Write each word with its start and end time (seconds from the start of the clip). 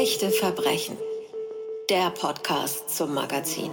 Echte 0.00 0.30
Verbrechen. 0.30 0.96
Der 1.90 2.10
Podcast 2.10 2.88
zum 2.88 3.14
Magazin. 3.14 3.72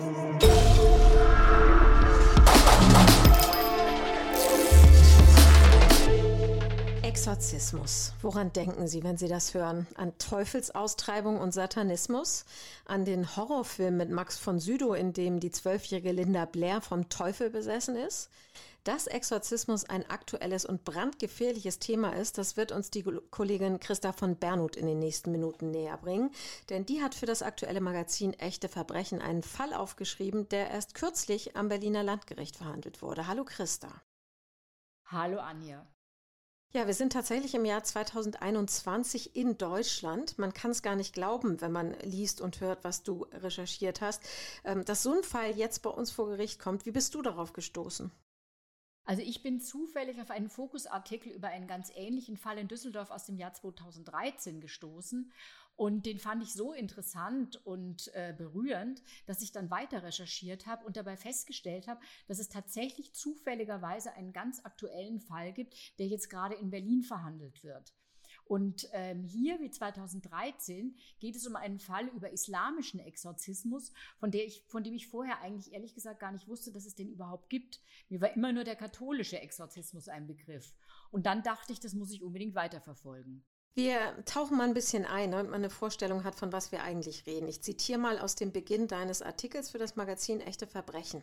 Exorzismus. 7.03 8.13
Woran 8.23 8.51
denken 8.53 8.87
Sie, 8.87 9.03
wenn 9.03 9.17
Sie 9.17 9.27
das 9.27 9.53
hören? 9.53 9.85
An 9.93 10.17
Teufelsaustreibung 10.17 11.39
und 11.39 11.53
Satanismus? 11.53 12.45
An 12.85 13.05
den 13.05 13.35
Horrorfilm 13.35 13.95
mit 13.95 14.09
Max 14.09 14.39
von 14.39 14.59
Südow, 14.59 14.95
in 14.95 15.13
dem 15.13 15.39
die 15.39 15.51
zwölfjährige 15.51 16.11
Linda 16.11 16.45
Blair 16.45 16.81
vom 16.81 17.07
Teufel 17.07 17.51
besessen 17.51 17.95
ist? 17.95 18.31
Dass 18.85 19.07
Exorzismus 19.07 19.83
ein 19.85 20.07
aktuelles 20.11 20.63
und 20.63 20.83
brandgefährliches 20.83 21.79
Thema 21.79 22.15
ist, 22.15 22.37
das 22.37 22.55
wird 22.55 22.71
uns 22.71 22.91
die 22.91 23.01
Kollegin 23.01 23.79
Christa 23.79 24.13
von 24.13 24.35
Bernhut 24.35 24.75
in 24.75 24.85
den 24.85 24.99
nächsten 24.99 25.31
Minuten 25.31 25.71
näher 25.71 25.97
bringen. 25.97 26.29
Denn 26.69 26.85
die 26.85 27.01
hat 27.01 27.15
für 27.15 27.25
das 27.25 27.41
aktuelle 27.41 27.81
Magazin 27.81 28.33
Echte 28.33 28.69
Verbrechen 28.69 29.23
einen 29.23 29.41
Fall 29.41 29.73
aufgeschrieben, 29.73 30.47
der 30.49 30.69
erst 30.69 30.93
kürzlich 30.93 31.55
am 31.55 31.67
Berliner 31.67 32.03
Landgericht 32.03 32.57
verhandelt 32.57 33.01
wurde. 33.01 33.25
Hallo 33.25 33.43
Christa. 33.43 33.89
Hallo 35.07 35.39
Anja. 35.39 35.87
Ja, 36.71 36.85
wir 36.85 36.93
sind 36.93 37.11
tatsächlich 37.13 37.55
im 37.55 37.65
Jahr 37.65 37.83
2021 37.83 39.35
in 39.35 39.57
Deutschland. 39.57 40.37
Man 40.37 40.53
kann 40.53 40.69
es 40.69 40.83
gar 40.83 40.95
nicht 40.95 41.13
glauben, 41.13 41.59
wenn 41.59 41.71
man 41.71 41.95
liest 42.01 42.39
und 42.39 42.61
hört, 42.61 42.83
was 42.83 43.01
du 43.01 43.25
recherchiert 43.31 44.01
hast, 44.01 44.21
ähm, 44.63 44.85
dass 44.85 45.01
so 45.01 45.11
ein 45.11 45.23
Fall 45.23 45.57
jetzt 45.57 45.81
bei 45.81 45.89
uns 45.89 46.11
vor 46.11 46.27
Gericht 46.27 46.59
kommt. 46.59 46.85
Wie 46.85 46.91
bist 46.91 47.15
du 47.15 47.23
darauf 47.23 47.53
gestoßen? 47.53 48.11
Also 49.05 49.21
ich 49.21 49.43
bin 49.43 49.61
zufällig 49.61 50.19
auf 50.19 50.31
einen 50.31 50.49
Fokusartikel 50.49 51.31
über 51.31 51.49
einen 51.49 51.67
ganz 51.67 51.91
ähnlichen 51.95 52.37
Fall 52.37 52.57
in 52.57 52.67
Düsseldorf 52.67 53.11
aus 53.11 53.25
dem 53.25 53.37
Jahr 53.37 53.53
2013 53.53 54.61
gestoßen 54.61 55.31
und 55.75 56.05
den 56.05 56.19
fand 56.19 56.41
ich 56.41 56.53
so 56.53 56.73
interessant 56.73 57.63
und 57.65 58.09
äh, 58.15 58.33
berührend, 58.35 59.03
dass 59.25 59.41
ich 59.41 59.51
dann 59.51 59.69
weiter 59.69 60.03
recherchiert 60.03 60.67
habe 60.67 60.85
und 60.85 60.95
dabei 60.95 61.17
festgestellt 61.17 61.87
habe, 61.87 61.99
dass 62.27 62.39
es 62.39 62.47
tatsächlich 62.47 63.13
zufälligerweise 63.13 64.13
einen 64.13 64.31
ganz 64.31 64.61
aktuellen 64.63 65.19
Fall 65.19 65.51
gibt, 65.51 65.99
der 65.99 66.07
jetzt 66.07 66.29
gerade 66.29 66.55
in 66.55 66.71
Berlin 66.71 67.03
verhandelt 67.03 67.63
wird. 67.63 67.93
Und 68.45 68.87
ähm, 68.93 69.23
hier, 69.23 69.59
wie 69.59 69.71
2013, 69.71 70.95
geht 71.19 71.35
es 71.35 71.47
um 71.47 71.55
einen 71.55 71.79
Fall 71.79 72.07
über 72.09 72.31
islamischen 72.31 72.99
Exorzismus, 72.99 73.91
von, 74.19 74.31
der 74.31 74.45
ich, 74.45 74.63
von 74.67 74.83
dem 74.83 74.93
ich 74.93 75.07
vorher 75.07 75.41
eigentlich 75.41 75.73
ehrlich 75.73 75.95
gesagt 75.95 76.19
gar 76.19 76.31
nicht 76.31 76.47
wusste, 76.47 76.71
dass 76.71 76.85
es 76.85 76.95
den 76.95 77.09
überhaupt 77.09 77.49
gibt. 77.49 77.81
Mir 78.09 78.21
war 78.21 78.33
immer 78.35 78.53
nur 78.53 78.63
der 78.63 78.75
katholische 78.75 79.39
Exorzismus 79.39 80.07
ein 80.07 80.27
Begriff. 80.27 80.73
Und 81.11 81.25
dann 81.25 81.41
dachte 81.43 81.73
ich, 81.73 81.79
das 81.79 81.93
muss 81.93 82.11
ich 82.11 82.21
unbedingt 82.21 82.55
weiterverfolgen. 82.55 83.43
Wir 83.73 84.23
tauchen 84.23 84.57
mal 84.57 84.67
ein 84.67 84.73
bisschen 84.73 85.05
ein, 85.05 85.31
damit 85.31 85.51
man 85.51 85.55
eine 85.55 85.69
Vorstellung 85.69 86.23
hat, 86.23 86.35
von 86.35 86.53
was 86.53 86.71
wir 86.71 86.83
eigentlich 86.83 87.25
reden. 87.25 87.49
Ich 87.49 87.61
zitiere 87.61 87.99
mal 87.99 88.19
aus 88.19 88.35
dem 88.35 88.53
Beginn 88.53 88.87
deines 88.87 89.21
Artikels 89.21 89.71
für 89.71 89.79
das 89.79 89.97
Magazin 89.97 90.39
Echte 90.39 90.65
Verbrechen. 90.65 91.21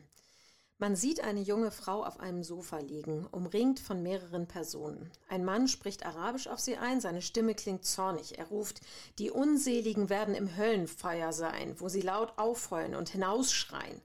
Man 0.83 0.97
sieht 0.97 1.23
eine 1.23 1.41
junge 1.41 1.71
Frau 1.71 2.03
auf 2.05 2.19
einem 2.19 2.43
Sofa 2.43 2.79
liegen, 2.79 3.25
umringt 3.31 3.79
von 3.79 4.03
mehreren 4.03 4.49
Personen. 4.49 5.13
Ein 5.29 5.45
Mann 5.45 5.69
spricht 5.69 6.05
Arabisch 6.05 6.49
auf 6.49 6.59
sie 6.59 6.77
ein, 6.77 7.01
seine 7.01 7.23
Stimme 7.23 7.55
klingt 7.55 7.85
zornig. 7.85 8.37
Er 8.37 8.47
ruft, 8.47 8.81
die 9.21 9.31
Unseligen 9.31 10.11
werden 10.11 10.35
im 10.35 10.57
Höllenfeuer 10.57 11.33
sein, 11.33 11.77
wo 11.79 11.89
sie 11.89 12.01
laut 12.01 12.37
aufheulen 12.37 12.97
und 12.97 13.11
hinausschreien. 13.11 14.03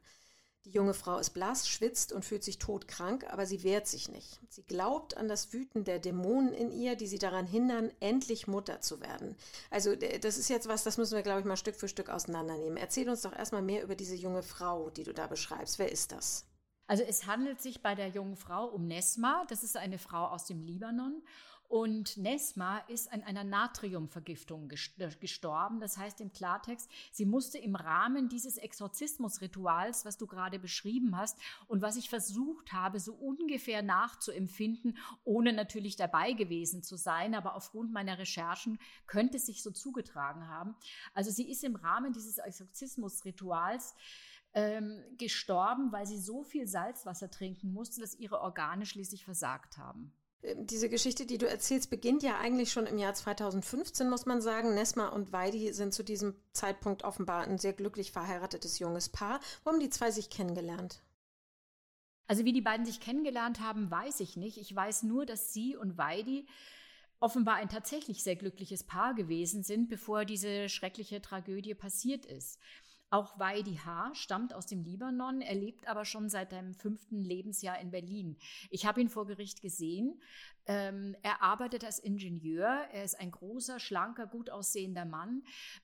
Die 0.65 0.69
junge 0.69 0.93
Frau 0.93 1.17
ist 1.17 1.31
blass, 1.31 1.67
schwitzt 1.67 2.13
und 2.13 2.23
fühlt 2.23 2.43
sich 2.43 2.59
todkrank, 2.59 3.25
aber 3.27 3.47
sie 3.47 3.63
wehrt 3.63 3.87
sich 3.87 4.09
nicht. 4.09 4.39
Sie 4.47 4.61
glaubt 4.61 5.17
an 5.17 5.27
das 5.27 5.51
Wüten 5.53 5.83
der 5.83 5.97
Dämonen 5.97 6.53
in 6.53 6.71
ihr, 6.71 6.95
die 6.95 7.07
sie 7.07 7.17
daran 7.17 7.47
hindern, 7.47 7.89
endlich 8.01 8.45
Mutter 8.45 8.81
zu 8.81 9.01
werden. 9.01 9.35
Also 9.71 9.95
das 9.95 10.37
ist 10.37 10.49
jetzt 10.49 10.67
was, 10.67 10.83
das 10.83 10.99
müssen 10.99 11.15
wir, 11.15 11.23
glaube 11.23 11.39
ich, 11.39 11.45
mal 11.47 11.57
Stück 11.57 11.75
für 11.75 11.87
Stück 11.87 12.11
auseinandernehmen. 12.11 12.77
Erzähl 12.77 13.09
uns 13.09 13.23
doch 13.23 13.35
erstmal 13.35 13.63
mehr 13.63 13.81
über 13.81 13.95
diese 13.95 14.13
junge 14.13 14.43
Frau, 14.43 14.91
die 14.91 15.05
du 15.05 15.13
da 15.15 15.25
beschreibst. 15.25 15.79
Wer 15.79 15.91
ist 15.91 16.11
das? 16.11 16.45
Also 16.87 17.03
es 17.03 17.27
handelt 17.27 17.61
sich 17.61 17.81
bei 17.81 17.95
der 17.95 18.07
jungen 18.07 18.37
Frau 18.37 18.65
um 18.65 18.87
Nesma. 18.87 19.45
Das 19.49 19.63
ist 19.63 19.77
eine 19.77 19.99
Frau 19.99 20.25
aus 20.27 20.45
dem 20.45 20.61
Libanon. 20.61 21.21
Und 21.69 22.15
Nesma 22.15 22.77
ist 22.87 23.11
an 23.11 23.23
einer 23.23 23.43
Natriumvergiftung 23.43 24.71
äh, 24.71 25.09
gestorben. 25.19 25.81
Das 25.81 25.97
heißt 25.97 26.21
im 26.21 26.31
Klartext, 26.31 26.89
sie 27.11 27.25
musste 27.25 27.57
im 27.57 27.75
Rahmen 27.75 28.29
dieses 28.29 28.57
Exorzismusrituals, 28.57 30.05
was 30.05 30.17
du 30.17 30.27
gerade 30.27 30.59
beschrieben 30.59 31.17
hast 31.17 31.37
und 31.67 31.81
was 31.81 31.97
ich 31.97 32.09
versucht 32.09 32.71
habe, 32.71 33.01
so 33.01 33.13
ungefähr 33.13 33.81
nachzuempfinden, 33.81 34.97
ohne 35.25 35.51
natürlich 35.51 35.97
dabei 35.97 36.31
gewesen 36.31 36.83
zu 36.83 36.95
sein, 36.95 37.35
aber 37.35 37.55
aufgrund 37.55 37.91
meiner 37.91 38.17
Recherchen 38.17 38.79
könnte 39.05 39.35
es 39.35 39.45
sich 39.45 39.61
so 39.61 39.71
zugetragen 39.71 40.47
haben. 40.47 40.73
Also 41.13 41.31
sie 41.31 41.49
ist 41.49 41.65
im 41.65 41.75
Rahmen 41.75 42.13
dieses 42.13 42.37
Exorzismusrituals 42.37 43.93
ähm, 44.57 45.03
gestorben, 45.19 45.91
weil 45.91 46.07
sie 46.07 46.17
so 46.17 46.43
viel 46.43 46.67
Salzwasser 46.67 47.29
trinken 47.29 47.71
musste, 47.71 48.01
dass 48.01 48.15
ihre 48.15 48.41
Organe 48.41 48.87
schließlich 48.87 49.23
versagt 49.23 49.77
haben. 49.77 50.11
Ähm, 50.41 50.65
diese 50.65 50.89
Geschichte, 50.89 51.27
die 51.27 51.37
du 51.37 51.47
erzählst, 51.47 51.91
beginnt 51.91 52.23
ja 52.23 52.39
eigentlich 52.39 52.71
schon 52.71 52.87
im 52.87 52.97
Jahr 52.97 53.13
2015, 53.13 54.09
muss 54.09 54.25
man 54.25 54.41
sagen. 54.41 54.73
Nesma 54.73 55.09
und 55.09 55.31
Weidi 55.31 55.71
sind 55.73 55.93
zu 55.93 56.03
diesem 56.03 56.33
Zeitpunkt 56.53 57.03
offenbar 57.03 57.43
ein 57.43 57.59
sehr 57.59 57.73
glücklich 57.73 58.11
verheiratetes 58.11 58.79
junges 58.79 59.09
Paar. 59.09 59.39
Wo 59.63 59.69
haben 59.69 59.79
die 59.79 59.91
zwei 59.91 60.09
sich 60.09 60.31
kennengelernt? 60.31 61.03
Also 62.25 62.43
wie 62.43 62.51
die 62.51 62.61
beiden 62.61 62.85
sich 62.85 62.99
kennengelernt 62.99 63.59
haben, 63.59 63.91
weiß 63.91 64.21
ich 64.21 64.37
nicht. 64.37 64.57
Ich 64.57 64.75
weiß 64.75 65.03
nur, 65.03 65.27
dass 65.27 65.53
sie 65.53 65.77
und 65.77 65.99
Weidi 65.99 66.47
offenbar 67.19 67.55
ein 67.55 67.69
tatsächlich 67.69 68.23
sehr 68.23 68.35
glückliches 68.35 68.83
Paar 68.83 69.13
gewesen 69.13 69.61
sind, 69.61 69.87
bevor 69.87 70.25
diese 70.25 70.67
schreckliche 70.67 71.21
Tragödie 71.21 71.75
passiert 71.75 72.25
ist. 72.25 72.59
Auch 73.09 73.39
Weidi 73.39 73.77
H. 73.85 74.13
stammt 74.15 74.53
aus 74.53 74.65
dem 74.65 74.83
Libanon, 74.83 75.39
er 75.39 75.55
lebt 75.55 75.87
aber 75.87 76.03
schon 76.03 76.29
seit 76.29 76.51
seinem 76.51 76.73
fünften 76.73 77.23
Lebensjahr 77.23 77.79
in 77.79 77.91
Berlin. 77.91 78.37
Ich 78.69 78.85
habe 78.85 78.99
ihn 78.99 79.09
vor 79.09 79.25
Gericht 79.25 79.61
gesehen. 79.61 80.21
Ähm, 80.65 81.15
er 81.21 81.41
arbeitet 81.41 81.85
als 81.85 81.99
Ingenieur. 81.99 82.67
Er 82.91 83.05
ist 83.05 83.17
ein 83.17 83.31
großer, 83.31 83.79
schlanker, 83.79 84.27
gut 84.27 84.49
aussehender 84.49 85.05
Mann. 85.05 85.43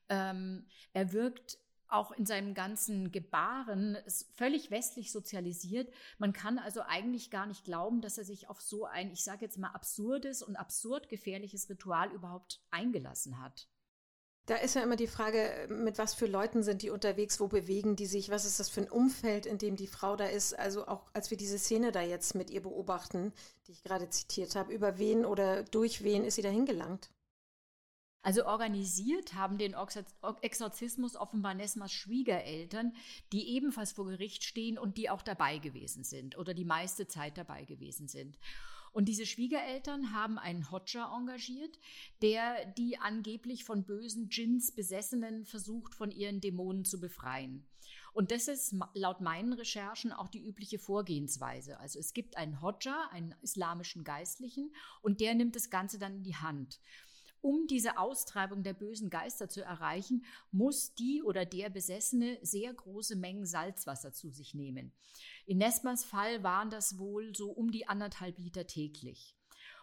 Ähm, 0.09 0.65
er 0.91 1.13
wirkt 1.13 1.59
auch 1.87 2.11
in 2.11 2.25
seinem 2.25 2.55
ganzen 2.55 3.11
Gebaren 3.11 3.97
völlig 4.33 4.71
westlich 4.71 5.11
sozialisiert. 5.11 5.93
Man 6.17 6.33
kann 6.33 6.57
also 6.57 6.81
eigentlich 6.81 7.29
gar 7.29 7.45
nicht 7.45 7.63
glauben, 7.63 8.01
dass 8.01 8.17
er 8.17 8.25
sich 8.25 8.49
auf 8.49 8.59
so 8.61 8.85
ein, 8.85 9.11
ich 9.11 9.23
sage 9.23 9.45
jetzt 9.45 9.57
mal, 9.57 9.69
absurdes 9.69 10.41
und 10.41 10.55
absurd 10.55 11.07
gefährliches 11.07 11.69
Ritual 11.69 12.11
überhaupt 12.11 12.61
eingelassen 12.71 13.39
hat. 13.41 13.69
Da 14.45 14.55
ist 14.55 14.75
ja 14.75 14.83
immer 14.83 14.97
die 14.97 15.07
Frage, 15.07 15.67
mit 15.69 15.97
was 15.97 16.13
für 16.13 16.25
Leuten 16.25 16.63
sind 16.63 16.81
die 16.81 16.89
unterwegs, 16.89 17.39
wo 17.39 17.47
bewegen 17.47 17.95
die 17.95 18.05
sich, 18.05 18.29
was 18.29 18.43
ist 18.43 18.59
das 18.59 18.69
für 18.69 18.81
ein 18.81 18.89
Umfeld, 18.89 19.45
in 19.45 19.57
dem 19.57 19.77
die 19.77 19.87
Frau 19.87 20.17
da 20.17 20.25
ist. 20.25 20.53
Also 20.59 20.85
auch 20.85 21.09
als 21.13 21.29
wir 21.31 21.37
diese 21.37 21.57
Szene 21.57 21.93
da 21.93 22.01
jetzt 22.01 22.35
mit 22.35 22.49
ihr 22.49 22.61
beobachten, 22.61 23.31
die 23.67 23.71
ich 23.71 23.83
gerade 23.83 24.09
zitiert 24.09 24.55
habe, 24.55 24.73
über 24.73 24.97
wen 24.97 25.25
oder 25.25 25.63
durch 25.63 26.03
wen 26.03 26.25
ist 26.25 26.35
sie 26.35 26.41
da 26.41 26.49
hingelangt? 26.49 27.09
Also 28.21 28.45
organisiert 28.45 29.33
haben 29.33 29.57
den 29.57 29.75
Exorzismus 30.41 31.17
offenbar 31.17 31.53
Nesmas 31.53 31.91
Schwiegereltern, 31.91 32.95
die 33.33 33.49
ebenfalls 33.49 33.91
vor 33.91 34.05
Gericht 34.05 34.43
stehen 34.43 34.77
und 34.77 34.97
die 34.97 35.09
auch 35.09 35.21
dabei 35.21 35.57
gewesen 35.57 36.05
sind 36.05 36.37
oder 36.37 36.53
die 36.53 36.65
meiste 36.65 37.05
Zeit 37.05 37.37
dabei 37.37 37.65
gewesen 37.65 38.07
sind. 38.07 38.37
Und 38.93 39.05
diese 39.05 39.25
Schwiegereltern 39.25 40.13
haben 40.13 40.37
einen 40.37 40.71
Hodja 40.71 41.11
engagiert, 41.17 41.79
der 42.21 42.65
die 42.65 42.99
angeblich 42.99 43.65
von 43.65 43.83
bösen 43.83 44.29
Djinns 44.29 44.71
Besessenen 44.71 45.45
versucht, 45.45 45.95
von 45.95 46.11
ihren 46.11 46.39
Dämonen 46.39 46.85
zu 46.85 46.99
befreien. 46.99 47.65
Und 48.13 48.31
das 48.31 48.47
ist 48.47 48.75
laut 48.93 49.21
meinen 49.21 49.53
Recherchen 49.53 50.11
auch 50.11 50.29
die 50.29 50.45
übliche 50.45 50.77
Vorgehensweise. 50.77 51.79
Also 51.79 51.97
es 51.97 52.13
gibt 52.13 52.37
einen 52.37 52.61
Hodja, 52.61 53.09
einen 53.11 53.33
islamischen 53.41 54.03
Geistlichen, 54.03 54.71
und 55.01 55.19
der 55.19 55.33
nimmt 55.33 55.55
das 55.55 55.71
Ganze 55.71 55.97
dann 55.97 56.17
in 56.17 56.23
die 56.23 56.35
Hand. 56.35 56.79
Um 57.41 57.67
diese 57.67 57.97
Austreibung 57.97 58.63
der 58.63 58.73
bösen 58.73 59.09
Geister 59.09 59.49
zu 59.49 59.61
erreichen, 59.61 60.23
muss 60.51 60.93
die 60.93 61.23
oder 61.23 61.43
der 61.45 61.69
Besessene 61.69 62.37
sehr 62.41 62.73
große 62.73 63.17
Mengen 63.17 63.45
Salzwasser 63.45 64.13
zu 64.13 64.29
sich 64.29 64.53
nehmen. 64.53 64.93
In 65.45 65.57
Nesmas 65.57 66.03
Fall 66.03 66.43
waren 66.43 66.69
das 66.69 66.97
wohl 66.97 67.35
so 67.35 67.51
um 67.51 67.71
die 67.71 67.87
anderthalb 67.87 68.39
Liter 68.39 68.67
täglich. 68.67 69.35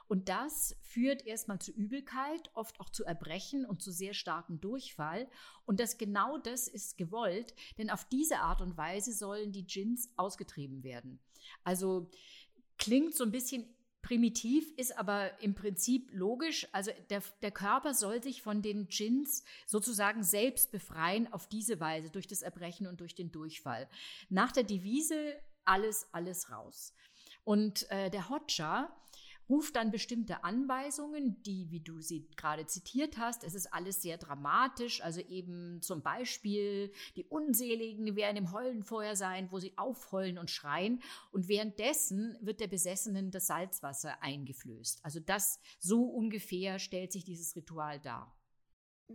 Und 0.09 0.29
das 0.29 0.75
führt 0.83 1.25
erstmal 1.25 1.61
zu 1.61 1.71
Übelkeit, 1.71 2.51
oft 2.55 2.81
auch 2.81 2.89
zu 2.89 3.05
Erbrechen 3.05 3.65
und 3.65 3.81
zu 3.81 3.93
sehr 3.93 4.13
starkem 4.13 4.61
Durchfall. 4.61 5.29
Und 5.67 5.79
das 5.79 5.99
genau 5.99 6.37
das 6.39 6.67
ist 6.67 6.99
gewollt, 6.99 7.55
denn 7.79 7.91
auf 7.91 8.05
diese 8.07 8.39
Art 8.39 8.61
und 8.61 8.77
Weise 8.77 9.13
sollen 9.13 9.53
die 9.53 9.65
Djinns 9.65 10.13
ausgetrieben 10.17 10.83
werden. 10.83 11.21
Also 11.63 12.11
klingt 12.77 13.15
so 13.15 13.23
ein 13.23 13.31
bisschen 13.31 13.67
Primitiv 14.03 14.73
ist 14.79 14.97
aber 14.97 15.41
im 15.43 15.55
Prinzip 15.55 16.09
logisch. 16.13 16.67
Also 16.73 16.91
der, 17.11 17.23
der 17.43 17.51
Körper 17.51 17.93
soll 17.93 18.23
sich 18.23 18.41
von 18.41 18.63
den 18.63 18.89
Djinns 18.89 19.45
sozusagen 19.67 20.23
selbst 20.23 20.73
befreien 20.73 21.31
auf 21.33 21.47
diese 21.47 21.81
Weise, 21.81 22.09
durch 22.11 22.27
das 22.27 22.41
Erbrechen 22.41 22.87
und 22.87 23.01
durch 23.01 23.15
den 23.15 23.31
Durchfall. 23.31 23.89
Nach 24.31 24.53
der 24.53 24.65
Devise 24.65 25.37
alles, 25.65 26.09
alles 26.13 26.51
raus. 26.51 26.95
Und 27.45 27.91
äh, 27.91 28.11
der 28.11 28.29
Hodja 28.29 28.95
ruft 29.51 29.75
dann 29.75 29.91
bestimmte 29.91 30.45
Anweisungen, 30.45 31.43
die, 31.43 31.71
wie 31.71 31.81
du 31.81 32.01
sie 32.01 32.29
gerade 32.37 32.67
zitiert 32.67 33.19
hast, 33.19 33.43
es 33.43 33.55
ist 33.55 33.75
alles 33.75 34.01
sehr 34.01 34.17
dramatisch, 34.17 35.03
also 35.03 35.21
eben 35.21 35.83
zum 35.83 36.03
Beispiel 36.03 36.93
die 37.17 37.25
Unseligen 37.25 38.15
werden 38.15 38.37
im 38.37 38.53
Heulenfeuer 38.53 39.17
sein, 39.17 39.51
wo 39.51 39.59
sie 39.59 39.77
aufheulen 39.77 40.39
und 40.39 40.51
schreien 40.51 41.03
und 41.33 41.49
währenddessen 41.49 42.39
wird 42.41 42.61
der 42.61 42.69
Besessenen 42.69 43.33
das 43.33 43.49
Salzwasser 43.49 44.23
eingeflößt. 44.23 45.05
Also 45.05 45.19
das 45.19 45.59
so 45.81 46.05
ungefähr 46.05 46.79
stellt 46.79 47.11
sich 47.11 47.25
dieses 47.25 47.57
Ritual 47.57 47.99
dar. 47.99 48.40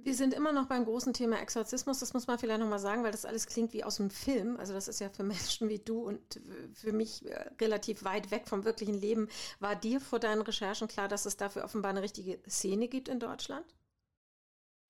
Wir 0.03 0.13
sind 0.13 0.33
immer 0.33 0.51
noch 0.51 0.67
beim 0.67 0.83
großen 0.83 1.13
Thema 1.13 1.39
Exorzismus. 1.39 1.99
Das 1.99 2.13
muss 2.13 2.27
man 2.27 2.37
vielleicht 2.37 2.59
nochmal 2.59 2.79
sagen, 2.79 3.03
weil 3.03 3.11
das 3.11 3.25
alles 3.25 3.47
klingt 3.47 3.71
wie 3.73 3.83
aus 3.83 3.99
einem 3.99 4.09
Film. 4.09 4.57
Also 4.57 4.73
das 4.73 4.87
ist 4.87 4.99
ja 4.99 5.09
für 5.09 5.23
Menschen 5.23 5.69
wie 5.69 5.79
du 5.79 6.01
und 6.01 6.41
für 6.73 6.91
mich 6.91 7.25
äh, 7.25 7.49
relativ 7.61 8.03
weit 8.03 8.31
weg 8.31 8.47
vom 8.47 8.65
wirklichen 8.65 8.95
Leben. 8.95 9.29
War 9.59 9.75
dir 9.75 10.01
vor 10.01 10.19
deinen 10.19 10.41
Recherchen 10.41 10.87
klar, 10.87 11.07
dass 11.07 11.25
es 11.25 11.37
dafür 11.37 11.63
offenbar 11.63 11.91
eine 11.91 12.01
richtige 12.01 12.39
Szene 12.49 12.87
gibt 12.87 13.07
in 13.07 13.19
Deutschland? 13.19 13.65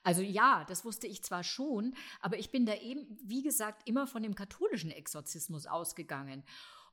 Also 0.04 0.22
ja, 0.22 0.66
das 0.68 0.86
wusste 0.86 1.08
ich 1.08 1.24
zwar 1.24 1.44
schon, 1.44 1.96
aber 2.22 2.38
ich 2.38 2.52
bin 2.52 2.68
da 2.68 2.76
eben, 2.76 3.18
wie 3.24 3.42
gesagt, 3.42 3.88
immer 3.90 4.06
von 4.06 4.22
dem 4.22 4.36
katholischen 4.36 4.92
Exorzismus 4.92 5.66
ausgegangen. 5.66 6.44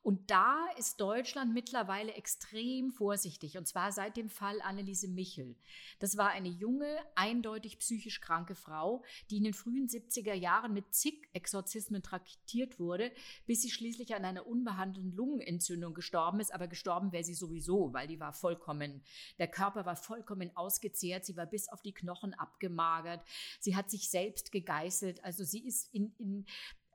Und 0.03 0.33
da 0.33 0.67
ist 0.79 1.01
Deutschland 1.01 1.55
mittlerweile 1.55 2.15
extrem 2.15 2.91
vorsichtig, 2.91 3.57
und 3.57 3.69
zwar 3.69 3.93
seit 3.93 4.17
dem 4.17 4.29
Fall 4.29 4.61
Anneliese 4.61 5.07
Michel. 5.07 5.55
Das 6.01 6.17
war 6.17 6.31
eine 6.31 6.49
junge, 6.49 6.99
eindeutig 7.15 7.79
psychisch 7.79 8.21
kranke 8.21 8.57
Frau, 8.57 9.05
die 9.31 9.37
in 9.37 9.45
den 9.45 9.55
frühen 9.55 9.87
70er 9.87 10.35
Jahren 10.35 10.73
mit 10.73 10.93
zig 10.93 11.29
Exorzismen 11.33 12.03
traktiert 12.03 12.81
wurde, 12.81 13.13
bis 13.47 13.63
sie 13.63 13.71
schließlich 13.71 14.15
an 14.15 14.25
einer 14.25 14.47
unbehandelten 14.47 15.13
Lungenentzündung 15.13 15.95
gestorben 15.95 16.41
ist. 16.41 16.53
Aber 16.53 16.67
gestorben 16.67 17.13
wäre 17.13 17.25
sie 17.25 17.35
sowieso, 17.35 17.93
weil 17.93 18.09
die 18.09 18.19
war 18.19 18.33
vollkommen, 18.33 19.03
der 19.39 19.49
Körper 19.49 19.87
war 19.87 19.97
vollkommen 19.97 20.51
ausgezehrt, 20.57 21.25
sie 21.25 21.37
war 21.37 21.47
bis 21.47 21.69
auf 21.69 21.81
die 21.81 21.95
Knochen 21.95 22.35
abgemagert, 22.35 23.25
sie 23.61 23.77
hat 23.77 23.89
sich 23.89 24.11
selbst 24.11 24.51
gegeißelt. 24.51 25.25
Also 25.25 25.45
sie 25.45 25.65
ist 25.65 25.95
in, 25.95 26.13
in 26.19 26.45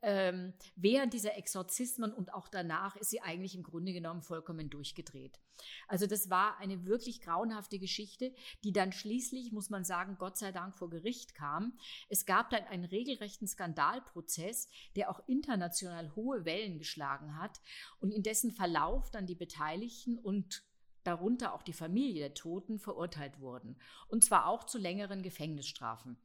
ähm, 0.08 0.54
während 0.78 1.14
dieser 1.14 1.36
Exorzismen 1.36 2.14
und 2.14 2.34
auch 2.34 2.48
danach 2.48 2.96
ist 2.96 3.10
sie 3.10 3.20
eigentlich 3.20 3.56
im 3.56 3.64
Grunde 3.64 3.92
genommen 3.92 4.22
vollkommen 4.22 4.70
durchgedreht. 4.70 5.38
Also 5.90 6.08
das 6.08 6.30
war 6.30 6.58
eine 6.60 6.86
wirklich 6.86 7.20
grauenhafte 7.20 7.78
Geschichte, 7.78 8.34
die 8.64 8.72
dann 8.72 8.94
schließlich, 8.94 9.52
muss 9.52 9.70
man 9.70 9.84
sagen, 9.84 10.16
Gott 10.18 10.38
sei 10.38 10.54
Dank 10.54 10.78
vor 10.78 10.90
Gericht 10.90 11.36
kam. 11.36 11.78
Es 12.08 12.26
gab 12.26 12.52
dann 12.52 12.64
einen 12.64 12.86
regelrechten 12.86 13.50
Skandalprozess, 13.50 14.70
der 14.96 15.12
auch 15.12 15.28
international 15.28 16.16
hohe 16.16 16.46
Wellen 16.46 16.78
geschlagen 16.78 17.38
hat 17.38 17.60
und 18.00 18.12
in 18.12 18.24
dessen 18.24 18.52
Verlauf 18.52 19.12
dann 19.12 19.28
die 19.28 19.36
Beteiligten 19.36 20.18
und 20.18 20.64
darunter 21.08 21.54
auch 21.54 21.64
die 21.64 21.74
Familie 21.74 22.20
der 22.20 22.34
Toten, 22.34 22.80
verurteilt 22.80 23.40
wurden. 23.40 23.78
Und 24.10 24.24
zwar 24.24 24.48
auch 24.48 24.66
zu 24.66 24.78
längeren 24.78 25.24
Gefängnisstrafen. 25.24 26.18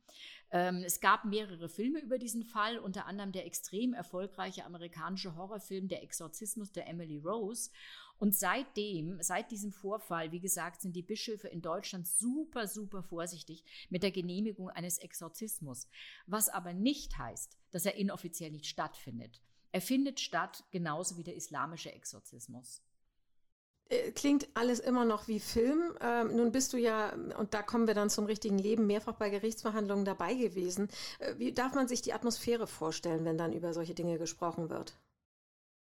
Ähm, 0.50 0.82
es 0.84 1.00
gab 1.00 1.24
mehrere 1.24 1.68
Filme 1.68 2.00
über 2.00 2.18
diesen 2.18 2.42
Fall, 2.42 2.78
unter 2.78 3.06
anderem 3.06 3.30
der 3.30 3.46
extrem 3.46 3.94
erfolgreiche 3.94 4.64
amerikanische 4.64 5.36
Horrorfilm 5.36 5.86
Der 5.88 6.02
Exorzismus 6.02 6.72
der 6.72 6.88
Emily 6.88 7.18
Rose. 7.18 7.70
Und 8.18 8.34
seitdem, 8.34 9.22
seit 9.22 9.50
diesem 9.50 9.72
Vorfall, 9.72 10.32
wie 10.32 10.40
gesagt, 10.40 10.82
sind 10.82 10.94
die 10.94 11.02
Bischöfe 11.02 11.48
in 11.48 11.62
Deutschland 11.62 12.06
super, 12.06 12.66
super 12.66 13.02
vorsichtig 13.02 13.64
mit 13.88 14.02
der 14.02 14.10
Genehmigung 14.10 14.68
eines 14.68 14.98
Exorzismus. 14.98 15.88
Was 16.26 16.48
aber 16.48 16.72
nicht 16.72 17.16
heißt, 17.18 17.56
dass 17.70 17.86
er 17.86 17.94
inoffiziell 17.94 18.50
nicht 18.50 18.66
stattfindet. 18.66 19.40
Er 19.70 19.80
findet 19.80 20.20
statt, 20.20 20.64
genauso 20.70 21.16
wie 21.16 21.24
der 21.24 21.34
islamische 21.34 21.92
Exorzismus. 21.92 22.82
Äh, 23.92 24.12
klingt 24.12 24.48
alles 24.54 24.80
immer 24.80 25.04
noch 25.04 25.28
wie 25.28 25.38
Film. 25.40 25.94
Ähm, 26.00 26.34
nun 26.36 26.52
bist 26.52 26.72
du 26.72 26.78
ja, 26.78 27.12
und 27.38 27.54
da 27.54 27.62
kommen 27.62 27.86
wir 27.86 27.94
dann 27.94 28.10
zum 28.10 28.24
richtigen 28.24 28.58
Leben, 28.58 28.86
mehrfach 28.86 29.14
bei 29.14 29.30
Gerichtsverhandlungen 29.30 30.04
dabei 30.04 30.34
gewesen. 30.34 30.88
Äh, 31.18 31.34
wie 31.38 31.52
darf 31.52 31.74
man 31.74 31.88
sich 31.88 32.02
die 32.02 32.12
Atmosphäre 32.12 32.66
vorstellen, 32.66 33.24
wenn 33.24 33.38
dann 33.38 33.52
über 33.52 33.74
solche 33.74 33.94
Dinge 33.94 34.18
gesprochen 34.18 34.70
wird? 34.70 34.94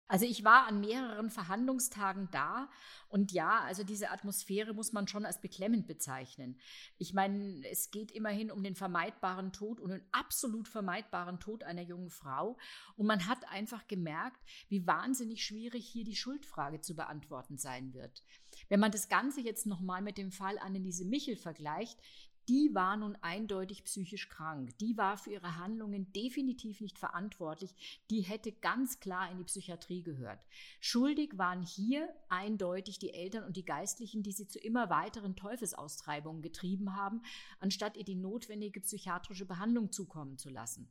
Also 0.09 0.25
ich 0.25 0.43
war 0.43 0.65
an 0.65 0.81
mehreren 0.81 1.29
Verhandlungstagen 1.29 2.29
da 2.31 2.67
und 3.09 3.31
ja, 3.31 3.59
also 3.59 3.83
diese 3.83 4.09
Atmosphäre 4.09 4.73
muss 4.73 4.91
man 4.91 5.07
schon 5.07 5.23
als 5.23 5.39
beklemmend 5.39 5.85
bezeichnen. 5.85 6.59
Ich 6.97 7.13
meine, 7.13 7.63
es 7.69 7.91
geht 7.91 8.11
immerhin 8.11 8.49
um 8.49 8.63
den 8.63 8.73
vermeidbaren 8.73 9.53
Tod 9.53 9.79
und 9.79 9.91
den 9.91 10.01
absolut 10.11 10.67
vermeidbaren 10.67 11.39
Tod 11.39 11.63
einer 11.63 11.83
jungen 11.83 12.09
Frau 12.09 12.57
und 12.95 13.05
man 13.05 13.27
hat 13.27 13.47
einfach 13.51 13.87
gemerkt, 13.87 14.43
wie 14.67 14.87
wahnsinnig 14.87 15.45
schwierig 15.45 15.87
hier 15.87 16.05
die 16.05 16.15
Schuldfrage 16.15 16.81
zu 16.81 16.95
beantworten 16.95 17.59
sein 17.59 17.93
wird. 17.93 18.23
Wenn 18.67 18.79
man 18.79 18.91
das 18.91 19.09
Ganze 19.09 19.41
jetzt 19.41 19.67
nochmal 19.67 20.01
mit 20.01 20.17
dem 20.17 20.31
Fall 20.31 20.57
Anneliese 20.57 21.05
Michel 21.05 21.37
vergleicht, 21.37 21.99
die 22.49 22.73
war 22.73 22.97
nun 22.97 23.15
eindeutig 23.21 23.83
psychisch 23.83 24.27
krank. 24.27 24.75
Die 24.79 24.97
war 24.97 25.17
für 25.17 25.31
ihre 25.31 25.57
Handlungen 25.57 26.11
definitiv 26.13 26.81
nicht 26.81 26.97
verantwortlich. 26.97 28.01
Die 28.09 28.21
hätte 28.21 28.51
ganz 28.51 28.99
klar 28.99 29.31
in 29.31 29.37
die 29.37 29.43
Psychiatrie 29.43 30.01
gehört. 30.01 30.39
Schuldig 30.79 31.37
waren 31.37 31.61
hier 31.61 32.09
eindeutig 32.27 32.97
die 32.97 33.13
Eltern 33.13 33.43
und 33.43 33.55
die 33.55 33.65
Geistlichen, 33.65 34.23
die 34.23 34.31
sie 34.31 34.47
zu 34.47 34.57
immer 34.57 34.89
weiteren 34.89 35.35
Teufelsaustreibungen 35.35 36.41
getrieben 36.41 36.95
haben, 36.95 37.21
anstatt 37.59 37.95
ihr 37.97 38.03
die 38.03 38.15
notwendige 38.15 38.81
psychiatrische 38.81 39.45
Behandlung 39.45 39.91
zukommen 39.91 40.39
zu 40.39 40.49
lassen. 40.49 40.89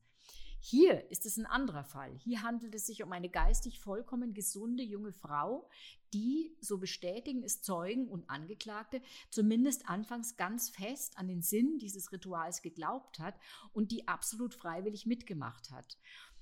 Hier 0.60 1.10
ist 1.10 1.24
es 1.24 1.36
ein 1.36 1.46
anderer 1.46 1.84
Fall. 1.84 2.12
Hier 2.18 2.42
handelt 2.42 2.74
es 2.74 2.86
sich 2.86 3.02
um 3.02 3.12
eine 3.12 3.28
geistig 3.28 3.78
vollkommen 3.78 4.34
gesunde 4.34 4.82
junge 4.82 5.12
Frau, 5.12 5.68
die, 6.12 6.56
so 6.60 6.78
bestätigen 6.78 7.42
es 7.42 7.62
Zeugen 7.62 8.08
und 8.08 8.28
Angeklagte, 8.28 9.00
zumindest 9.30 9.88
anfangs 9.88 10.36
ganz 10.36 10.70
fest 10.70 11.18
an 11.18 11.28
den 11.28 11.42
Sinn 11.42 11.78
dieses 11.78 12.12
Rituals 12.12 12.62
geglaubt 12.62 13.18
hat 13.18 13.34
und 13.72 13.90
die 13.90 14.08
absolut 14.08 14.54
freiwillig 14.54 15.06
mitgemacht 15.06 15.70
hat. 15.70 15.98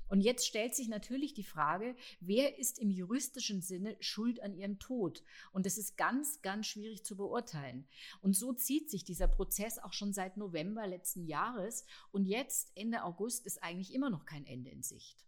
Und 0.09 0.21
jetzt 0.21 0.47
stellt 0.47 0.75
sich 0.75 0.89
natürlich 0.89 1.35
die 1.35 1.45
Frage, 1.45 1.97
wer 2.21 2.59
ist 2.59 2.79
im 2.79 2.91
juristischen 2.91 3.61
Sinne 3.61 3.97
schuld 4.01 4.41
an 4.41 4.55
ihrem 4.55 4.79
Tod? 4.79 5.25
Und 5.53 5.67
das 5.67 5.79
ist 5.79 5.97
ganz, 5.97 6.43
ganz 6.43 6.67
schwierig 6.67 7.05
zu 7.05 7.17
beurteilen. 7.17 7.87
Und 8.21 8.37
so 8.37 8.53
zieht 8.53 8.91
sich 8.91 9.05
dieser 9.05 9.29
Prozess 9.29 9.79
auch 9.79 9.93
schon 9.93 10.13
seit 10.13 10.37
November 10.37 10.87
letzten 10.87 11.27
Jahres. 11.27 11.85
Und 12.13 12.27
jetzt, 12.27 12.71
Ende 12.77 13.03
August, 13.03 13.47
ist 13.47 13.63
eigentlich 13.63 13.93
immer 13.93 14.11
noch 14.11 14.27
kein 14.27 14.47
Ende 14.47 14.71
in 14.71 14.83
Sicht. 14.83 15.25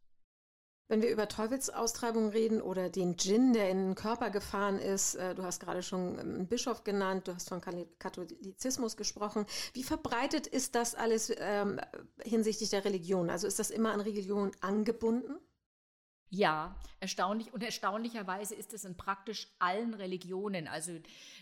Wenn 0.89 1.03
wir 1.03 1.11
über 1.11 1.29
Teufelsaustreibung 1.29 2.31
reden 2.31 2.63
oder 2.63 2.89
den 2.89 3.17
Djinn, 3.17 3.53
der 3.53 3.69
in 3.69 3.89
den 3.89 3.95
Körper 3.95 4.31
gefahren 4.31 4.79
ist, 4.79 5.17
äh, 5.17 5.35
du 5.35 5.43
hast 5.43 5.61
gerade 5.61 5.83
schon 5.83 6.19
einen 6.19 6.49
Bischof 6.49 6.83
genannt, 6.83 7.29
du 7.29 7.35
hast 7.35 7.51
von 7.51 7.61
Katholizismus 7.99 8.97
gesprochen. 8.97 9.45
Wie 9.75 9.85
verbreitet 9.85 10.47
ist 10.47 10.75
das 10.75 10.95
alles 10.95 11.31
ähm, 11.37 11.79
hinsichtlich 12.23 12.71
der 12.71 12.87
Religion? 12.87 13.29
Also 13.29 13.47
ist 13.47 13.59
das 13.59 13.71
immer 13.71 13.93
an 13.93 14.01
Religion 14.01 14.51
angebunden? 14.63 15.39
Ja, 16.31 16.77
erstaunlich 17.01 17.55
und 17.55 17.63
erstaunlicherweise 17.63 18.55
ist 18.55 18.75
es 18.75 18.85
in 18.85 18.97
praktisch 18.97 19.49
allen 19.59 19.95
Religionen, 19.95 20.69
also 20.69 20.93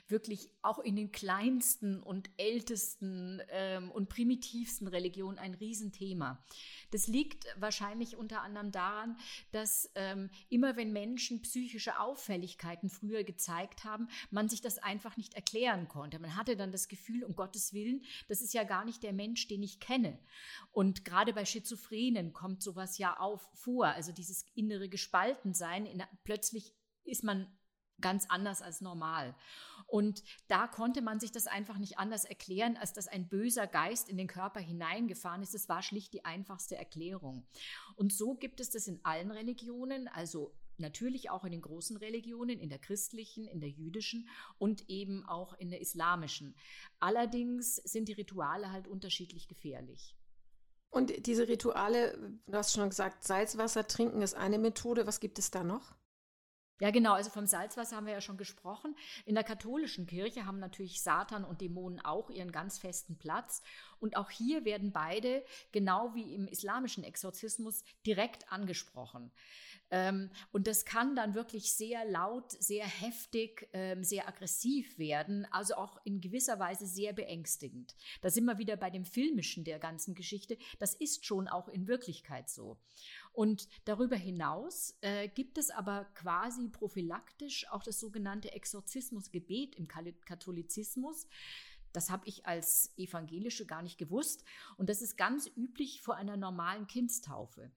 wirklich 0.06 0.48
auch 0.62 0.78
in 0.78 0.94
den 0.94 1.10
kleinsten 1.10 2.00
und 2.00 2.30
ältesten 2.36 3.42
ähm, 3.48 3.90
und 3.90 4.08
primitivsten 4.08 4.86
Religionen 4.86 5.38
ein 5.38 5.54
Riesenthema. 5.54 6.44
Das 6.92 7.08
liegt 7.08 7.46
wahrscheinlich 7.58 8.16
unter 8.16 8.42
anderem 8.42 8.70
daran, 8.70 9.16
dass 9.50 9.90
ähm, 9.96 10.30
immer 10.50 10.76
wenn 10.76 10.92
Menschen 10.92 11.42
psychische 11.42 11.98
Auffälligkeiten 11.98 12.88
früher 12.88 13.24
gezeigt 13.24 13.82
haben, 13.82 14.08
man 14.30 14.48
sich 14.48 14.60
das 14.60 14.78
einfach 14.78 15.16
nicht 15.16 15.34
erklären 15.34 15.88
konnte. 15.88 16.20
Man 16.20 16.36
hatte 16.36 16.56
dann 16.56 16.70
das 16.70 16.86
Gefühl, 16.86 17.24
um 17.24 17.34
Gottes 17.34 17.72
Willen, 17.72 18.04
das 18.28 18.40
ist 18.40 18.54
ja 18.54 18.62
gar 18.62 18.84
nicht 18.84 19.02
der 19.02 19.12
Mensch, 19.12 19.48
den 19.48 19.64
ich 19.64 19.80
kenne. 19.80 20.18
Und 20.70 21.04
gerade 21.04 21.32
bei 21.32 21.44
Schizophrenen 21.44 22.32
kommt 22.32 22.62
sowas 22.62 22.98
ja 22.98 23.18
auf 23.18 23.42
vor, 23.54 23.86
also 23.86 24.12
dieses 24.12 24.44
innere 24.54 24.75
Gespaltensein. 24.88 25.86
In, 25.86 26.02
plötzlich 26.24 26.74
ist 27.04 27.24
man 27.24 27.46
ganz 28.00 28.26
anders 28.28 28.62
als 28.62 28.80
normal. 28.80 29.34
Und 29.86 30.22
da 30.48 30.66
konnte 30.66 31.00
man 31.00 31.20
sich 31.20 31.32
das 31.32 31.46
einfach 31.46 31.78
nicht 31.78 31.98
anders 31.98 32.24
erklären, 32.24 32.76
als 32.76 32.92
dass 32.92 33.08
ein 33.08 33.28
böser 33.28 33.66
Geist 33.66 34.08
in 34.08 34.16
den 34.16 34.26
Körper 34.26 34.60
hineingefahren 34.60 35.42
ist. 35.42 35.54
Das 35.54 35.68
war 35.68 35.82
schlicht 35.82 36.12
die 36.12 36.24
einfachste 36.24 36.76
Erklärung. 36.76 37.46
Und 37.94 38.12
so 38.12 38.34
gibt 38.34 38.60
es 38.60 38.70
das 38.70 38.86
in 38.86 39.00
allen 39.04 39.30
Religionen, 39.30 40.08
also 40.08 40.54
natürlich 40.78 41.30
auch 41.30 41.44
in 41.44 41.52
den 41.52 41.62
großen 41.62 41.96
Religionen, 41.96 42.58
in 42.58 42.68
der 42.68 42.78
christlichen, 42.78 43.46
in 43.46 43.60
der 43.60 43.70
jüdischen 43.70 44.28
und 44.58 44.90
eben 44.90 45.24
auch 45.24 45.54
in 45.54 45.70
der 45.70 45.80
islamischen. 45.80 46.54
Allerdings 46.98 47.76
sind 47.76 48.08
die 48.08 48.14
Rituale 48.14 48.72
halt 48.72 48.88
unterschiedlich 48.88 49.48
gefährlich. 49.48 50.15
Und 50.96 51.26
diese 51.26 51.46
Rituale, 51.46 52.16
du 52.46 52.56
hast 52.56 52.72
schon 52.72 52.88
gesagt, 52.88 53.22
Salzwasser 53.22 53.86
trinken 53.86 54.22
ist 54.22 54.34
eine 54.34 54.58
Methode. 54.58 55.06
Was 55.06 55.20
gibt 55.20 55.38
es 55.38 55.50
da 55.50 55.62
noch? 55.62 55.94
Ja, 56.78 56.90
genau. 56.90 57.14
Also 57.14 57.30
vom 57.30 57.46
Salzwasser 57.46 57.96
haben 57.96 58.06
wir 58.06 58.12
ja 58.12 58.20
schon 58.20 58.36
gesprochen. 58.36 58.94
In 59.24 59.34
der 59.34 59.44
katholischen 59.44 60.06
Kirche 60.06 60.44
haben 60.44 60.58
natürlich 60.58 61.02
Satan 61.02 61.44
und 61.44 61.62
Dämonen 61.62 62.00
auch 62.00 62.28
ihren 62.28 62.52
ganz 62.52 62.78
festen 62.78 63.16
Platz. 63.16 63.62
Und 63.98 64.16
auch 64.16 64.30
hier 64.30 64.64
werden 64.64 64.92
beide, 64.92 65.42
genau 65.72 66.14
wie 66.14 66.34
im 66.34 66.46
islamischen 66.46 67.02
Exorzismus, 67.02 67.82
direkt 68.04 68.52
angesprochen. 68.52 69.32
Ähm, 69.90 70.30
und 70.52 70.66
das 70.66 70.84
kann 70.84 71.14
dann 71.14 71.34
wirklich 71.34 71.72
sehr 71.72 72.04
laut, 72.04 72.50
sehr 72.50 72.86
heftig, 72.86 73.68
ähm, 73.72 74.02
sehr 74.02 74.28
aggressiv 74.28 74.98
werden, 74.98 75.46
also 75.50 75.76
auch 75.76 75.98
in 76.04 76.20
gewisser 76.20 76.58
Weise 76.58 76.86
sehr 76.86 77.12
beängstigend. 77.12 77.94
Da 78.20 78.30
sind 78.30 78.44
wir 78.44 78.58
wieder 78.58 78.76
bei 78.76 78.90
dem 78.90 79.04
Filmischen 79.04 79.64
der 79.64 79.78
ganzen 79.78 80.14
Geschichte. 80.14 80.58
Das 80.78 80.94
ist 80.94 81.24
schon 81.24 81.46
auch 81.46 81.68
in 81.68 81.86
Wirklichkeit 81.86 82.48
so. 82.48 82.78
Und 83.36 83.68
darüber 83.84 84.16
hinaus 84.16 84.96
äh, 85.02 85.28
gibt 85.28 85.58
es 85.58 85.70
aber 85.70 86.06
quasi 86.14 86.68
prophylaktisch 86.68 87.68
auch 87.70 87.82
das 87.82 88.00
sogenannte 88.00 88.52
Exorzismusgebet 88.52 89.74
im 89.74 89.86
Katholizismus. 89.86 91.28
Das 91.92 92.08
habe 92.08 92.26
ich 92.26 92.46
als 92.46 92.94
Evangelische 92.96 93.66
gar 93.66 93.82
nicht 93.82 93.98
gewusst. 93.98 94.42
Und 94.78 94.88
das 94.88 95.02
ist 95.02 95.18
ganz 95.18 95.50
üblich 95.54 96.00
vor 96.00 96.16
einer 96.16 96.38
normalen 96.38 96.86
Kindstaufe. 96.86 97.70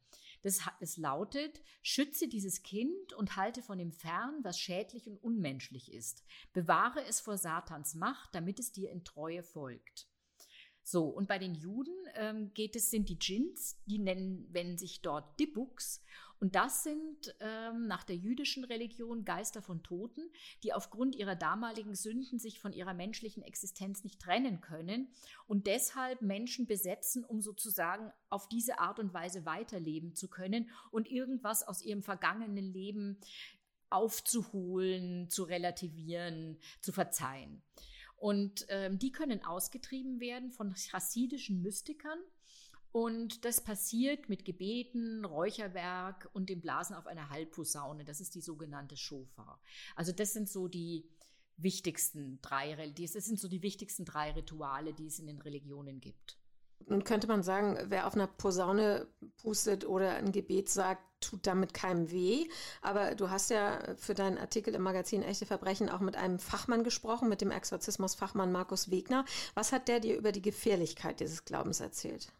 Das, 0.43 0.61
es 0.79 0.95
lautet, 0.95 1.61
schütze 1.81 2.29
dieses 2.29 2.63
Kind 2.63 3.11
und 3.11 3.35
halte 3.35 3.61
von 3.61 3.79
ihm 3.79 3.91
fern, 3.91 4.39
was 4.43 4.57
schädlich 4.57 5.09
und 5.09 5.17
unmenschlich 5.17 5.91
ist. 5.91 6.23
Bewahre 6.53 7.03
es 7.03 7.19
vor 7.19 7.37
Satans 7.37 7.95
Macht, 7.95 8.33
damit 8.33 8.59
es 8.59 8.71
dir 8.71 8.91
in 8.91 9.03
Treue 9.03 9.43
folgt. 9.43 10.08
So, 10.91 11.05
und 11.05 11.27
bei 11.27 11.38
den 11.38 11.53
Juden 11.53 11.93
ähm, 12.15 12.51
geht 12.55 12.75
es, 12.75 12.89
sind 12.89 13.10
die 13.10 13.19
Djinns, 13.19 13.79
die 13.86 14.00
nennen, 14.00 14.48
wenn 14.50 14.75
sich 14.79 15.03
dort 15.03 15.39
Dibbuks. 15.39 16.03
Und 16.39 16.55
das 16.55 16.81
sind 16.81 17.36
ähm, 17.41 17.86
nach 17.86 18.03
der 18.03 18.15
jüdischen 18.15 18.63
Religion 18.63 19.24
Geister 19.24 19.62
von 19.62 19.84
Toten, 19.84 20.24
die 20.63 20.74
aufgrund 20.74 21.15
ihrer 21.15 21.36
damaligen 21.36 21.93
Sünden 21.93 22.39
sich 22.39 22.60
von 22.60 22.74
ihrer 22.74 22.96
menschlichen 22.96 23.43
Existenz 23.43 24.03
nicht 24.03 24.19
trennen 24.19 24.62
können 24.62 25.10
und 25.46 25.67
deshalb 25.67 26.24
Menschen 26.24 26.65
besetzen, 26.65 27.24
um 27.24 27.39
sozusagen 27.39 28.12
auf 28.31 28.50
diese 28.50 28.79
Art 28.79 28.98
und 28.98 29.13
Weise 29.13 29.46
weiterleben 29.46 30.15
zu 30.15 30.27
können 30.27 30.72
und 30.89 31.08
irgendwas 31.08 31.62
aus 31.67 31.84
ihrem 31.84 32.01
vergangenen 32.01 32.74
Leben 32.74 33.19
aufzuholen, 33.91 35.29
zu 35.29 35.43
relativieren, 35.43 36.58
zu 36.81 36.91
verzeihen. 36.91 37.62
Und 38.19 38.65
ähm, 38.69 38.99
die 38.99 39.11
können 39.11 39.43
ausgetrieben 39.45 40.19
werden 40.19 40.51
von 40.51 40.73
chassidischen 40.73 41.61
Mystikern. 41.61 42.19
Und 42.91 43.45
das 43.45 43.61
passiert 43.61 44.29
mit 44.29 44.45
Gebeten, 44.45 45.23
Räucherwerk 45.23 46.29
und 46.33 46.49
dem 46.49 46.59
Blasen 46.59 46.95
auf 46.95 47.05
einer 47.05 47.29
Halbposaune. 47.29 48.03
Das 48.03 48.19
ist 48.19 48.33
die 48.35 48.41
sogenannte 48.41 48.97
Shofar. 48.97 49.61
Also 49.95 50.11
das 50.11 50.33
sind 50.33 50.49
so 50.49 50.67
die 50.67 51.07
wichtigsten 51.57 52.39
drei, 52.41 52.75
das 52.97 53.13
sind 53.13 53.39
so 53.39 53.47
die 53.47 53.61
wichtigsten 53.61 54.05
drei 54.05 54.31
Rituale, 54.31 54.93
die 54.93 55.07
es 55.07 55.19
in 55.19 55.27
den 55.27 55.39
Religionen 55.41 55.99
gibt. 55.99 56.38
Nun 56.88 57.03
könnte 57.03 57.27
man 57.27 57.43
sagen, 57.43 57.77
wer 57.89 58.07
auf 58.07 58.15
einer 58.15 58.27
Posaune 58.27 59.07
pustet 59.38 59.85
oder 59.85 60.15
ein 60.15 60.31
Gebet 60.31 60.69
sagt, 60.69 61.03
tut 61.19 61.47
damit 61.47 61.73
keinem 61.73 62.11
weh. 62.11 62.47
Aber 62.81 63.15
du 63.15 63.29
hast 63.29 63.49
ja 63.49 63.95
für 63.97 64.13
deinen 64.13 64.38
Artikel 64.38 64.73
im 64.73 64.81
Magazin 64.81 65.23
Echte 65.23 65.45
Verbrechen 65.45 65.89
auch 65.89 65.99
mit 65.99 66.15
einem 66.15 66.39
Fachmann 66.39 66.83
gesprochen, 66.83 67.29
mit 67.29 67.41
dem 67.41 67.51
Exorzismusfachmann 67.51 68.51
Markus 68.51 68.91
Wegner. 68.91 69.25
Was 69.53 69.71
hat 69.71 69.88
der 69.88 69.99
dir 69.99 70.17
über 70.17 70.31
die 70.31 70.41
Gefährlichkeit 70.41 71.19
dieses 71.19 71.45
Glaubens 71.45 71.79
erzählt? 71.79 72.31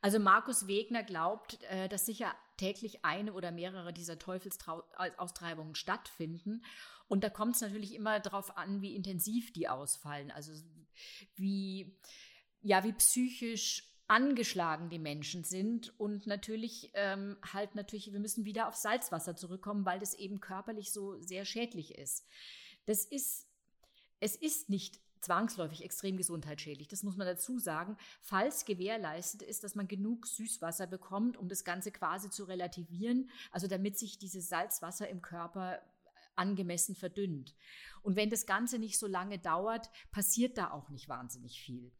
Also 0.00 0.18
Markus 0.18 0.66
Wegner 0.66 1.02
glaubt, 1.02 1.62
äh, 1.64 1.88
dass 1.88 2.06
sicher 2.06 2.34
täglich 2.58 3.04
eine 3.04 3.32
oder 3.32 3.50
mehrere 3.50 3.92
dieser 3.92 4.18
Teufelsaustreibungen 4.18 5.74
stattfinden. 5.74 6.62
Und 7.08 7.24
da 7.24 7.30
kommt 7.30 7.54
es 7.54 7.62
natürlich 7.62 7.94
immer 7.94 8.20
darauf 8.20 8.56
an, 8.56 8.82
wie 8.82 8.94
intensiv 8.94 9.52
die 9.52 9.68
ausfallen. 9.68 10.30
Also 10.30 10.52
wie 11.36 11.98
ja, 12.64 12.82
wie 12.82 12.94
psychisch 12.94 13.93
angeschlagen 14.06 14.90
die 14.90 14.98
Menschen 14.98 15.44
sind 15.44 15.98
und 15.98 16.26
natürlich 16.26 16.90
ähm, 16.94 17.36
halt 17.52 17.74
natürlich, 17.74 18.12
wir 18.12 18.20
müssen 18.20 18.44
wieder 18.44 18.68
auf 18.68 18.74
Salzwasser 18.74 19.34
zurückkommen, 19.34 19.86
weil 19.86 19.98
das 19.98 20.14
eben 20.14 20.40
körperlich 20.40 20.92
so 20.92 21.20
sehr 21.20 21.44
schädlich 21.44 21.96
ist. 21.96 22.26
Das 22.86 23.04
ist, 23.04 23.46
es 24.20 24.36
ist 24.36 24.68
nicht 24.68 25.00
zwangsläufig 25.24 25.82
extrem 25.82 26.18
gesundheitsschädlich. 26.18 26.88
Das 26.88 27.02
muss 27.02 27.16
man 27.16 27.26
dazu 27.26 27.58
sagen. 27.58 27.96
Falls 28.20 28.66
gewährleistet 28.66 29.40
ist, 29.42 29.64
dass 29.64 29.74
man 29.74 29.88
genug 29.88 30.26
Süßwasser 30.26 30.86
bekommt, 30.86 31.38
um 31.38 31.48
das 31.48 31.64
Ganze 31.64 31.90
quasi 31.90 32.28
zu 32.28 32.44
relativieren, 32.44 33.30
also 33.50 33.66
damit 33.66 33.98
sich 33.98 34.18
dieses 34.18 34.48
Salzwasser 34.48 35.08
im 35.08 35.22
Körper 35.22 35.80
angemessen 36.36 36.94
verdünnt. 36.94 37.54
Und 38.02 38.16
wenn 38.16 38.28
das 38.28 38.44
Ganze 38.44 38.78
nicht 38.78 38.98
so 38.98 39.06
lange 39.06 39.38
dauert, 39.38 39.88
passiert 40.10 40.58
da 40.58 40.72
auch 40.72 40.90
nicht 40.90 41.08
wahnsinnig 41.08 41.60
viel. 41.60 41.92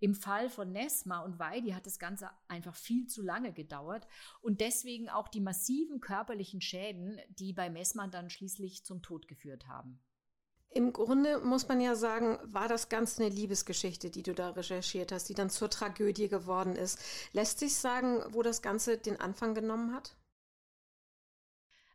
Im 0.00 0.14
Fall 0.14 0.48
von 0.48 0.72
Nesma 0.72 1.20
und 1.20 1.38
Weidi 1.38 1.70
hat 1.70 1.86
das 1.86 1.98
Ganze 1.98 2.30
einfach 2.46 2.74
viel 2.74 3.06
zu 3.06 3.22
lange 3.22 3.52
gedauert 3.52 4.06
und 4.40 4.60
deswegen 4.60 5.08
auch 5.08 5.28
die 5.28 5.40
massiven 5.40 6.00
körperlichen 6.00 6.60
Schäden, 6.60 7.18
die 7.30 7.52
bei 7.52 7.70
Messmann 7.70 8.10
dann 8.10 8.30
schließlich 8.30 8.84
zum 8.84 9.02
Tod 9.02 9.28
geführt 9.28 9.66
haben. 9.66 10.00
Im 10.70 10.92
Grunde 10.92 11.40
muss 11.40 11.66
man 11.66 11.80
ja 11.80 11.94
sagen, 11.94 12.38
war 12.44 12.68
das 12.68 12.88
Ganze 12.88 13.24
eine 13.24 13.34
Liebesgeschichte, 13.34 14.10
die 14.10 14.22
du 14.22 14.34
da 14.34 14.50
recherchiert 14.50 15.12
hast, 15.12 15.28
die 15.28 15.34
dann 15.34 15.50
zur 15.50 15.70
Tragödie 15.70 16.28
geworden 16.28 16.76
ist. 16.76 17.00
Lässt 17.32 17.58
sich 17.58 17.74
sagen, 17.74 18.22
wo 18.30 18.42
das 18.42 18.60
Ganze 18.60 18.98
den 18.98 19.18
Anfang 19.18 19.54
genommen 19.54 19.94
hat? 19.94 20.14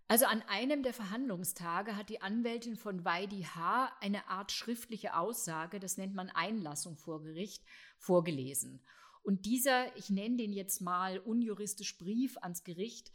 Also 0.08 0.26
an 0.26 0.42
einem 0.44 0.84
der 0.84 0.94
Verhandlungstage 0.94 1.96
hat 1.96 2.10
die 2.10 2.22
Anwältin 2.22 2.76
von 2.76 3.06
Weidi 3.06 3.44
H. 3.44 3.92
eine 4.02 4.28
Art 4.28 4.52
schriftliche 4.52 5.16
Aussage, 5.16 5.80
das 5.80 5.98
nennt 5.98 6.14
man 6.14 6.30
Einlassung 6.30 6.98
vor 6.98 7.22
Gericht, 7.24 7.64
vorgelesen. 7.98 8.82
Und 9.24 9.46
dieser, 9.46 9.96
ich 9.96 10.10
nenne 10.10 10.36
den 10.36 10.52
jetzt 10.52 10.82
mal 10.82 11.20
unjuristisch 11.20 11.98
Brief 11.98 12.38
ans 12.38 12.64
Gericht, 12.64 13.12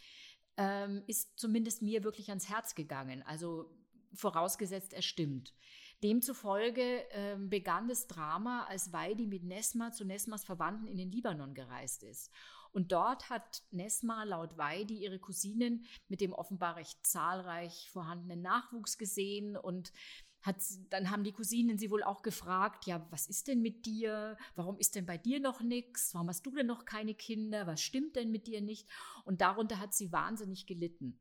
ähm, 0.57 1.02
ist 1.07 1.38
zumindest 1.38 1.83
mir 1.83 2.02
wirklich 2.02 2.30
ans 2.30 2.49
Herz 2.49 2.75
gegangen. 2.75 3.23
Also 3.23 3.71
vorausgesetzt, 4.14 4.95
er 4.95 5.02
stimmt. 5.02 5.54
Demzufolge 6.02 7.04
ähm, 7.11 7.50
begann 7.50 7.88
das 7.88 8.07
Drama, 8.07 8.64
als 8.64 8.92
Weidi 8.92 9.26
mit 9.26 9.45
Nesma 9.45 9.92
zu 9.92 10.04
Nesmas 10.04 10.45
Verwandten 10.45 10.87
in 10.87 10.97
den 10.97 11.11
Libanon 11.11 11.54
gereist 11.54 12.02
ist. 12.04 12.30
Und 12.78 12.92
dort 12.92 13.28
hat 13.28 13.64
Nesma 13.73 14.23
laut 14.23 14.56
Weidi 14.56 14.99
ihre 14.99 15.18
Cousinen 15.18 15.85
mit 16.06 16.20
dem 16.20 16.32
offenbar 16.32 16.76
recht 16.76 17.04
zahlreich 17.04 17.90
vorhandenen 17.90 18.40
Nachwuchs 18.40 18.99
gesehen 18.99 19.56
und 19.56 19.92
hat, 20.42 20.62
dann 20.90 21.11
haben 21.11 21.25
die 21.25 21.32
Cousinen 21.32 21.76
sie 21.76 21.90
wohl 21.90 22.04
auch 22.04 22.23
gefragt, 22.23 22.87
ja, 22.87 23.04
was 23.11 23.26
ist 23.26 23.49
denn 23.49 23.62
mit 23.62 23.85
dir? 23.85 24.37
Warum 24.54 24.78
ist 24.78 24.94
denn 24.94 25.06
bei 25.06 25.18
dir 25.18 25.40
noch 25.40 25.61
nichts? 25.61 26.14
Warum 26.14 26.28
hast 26.28 26.47
du 26.47 26.52
denn 26.52 26.68
noch 26.68 26.85
keine 26.85 27.16
Kinder? 27.16 27.66
Was 27.66 27.80
stimmt 27.80 28.14
denn 28.14 28.30
mit 28.30 28.47
dir 28.47 28.61
nicht? 28.61 28.88
Und 29.25 29.40
darunter 29.40 29.80
hat 29.80 29.92
sie 29.92 30.12
wahnsinnig 30.12 30.66
gelitten. 30.66 31.18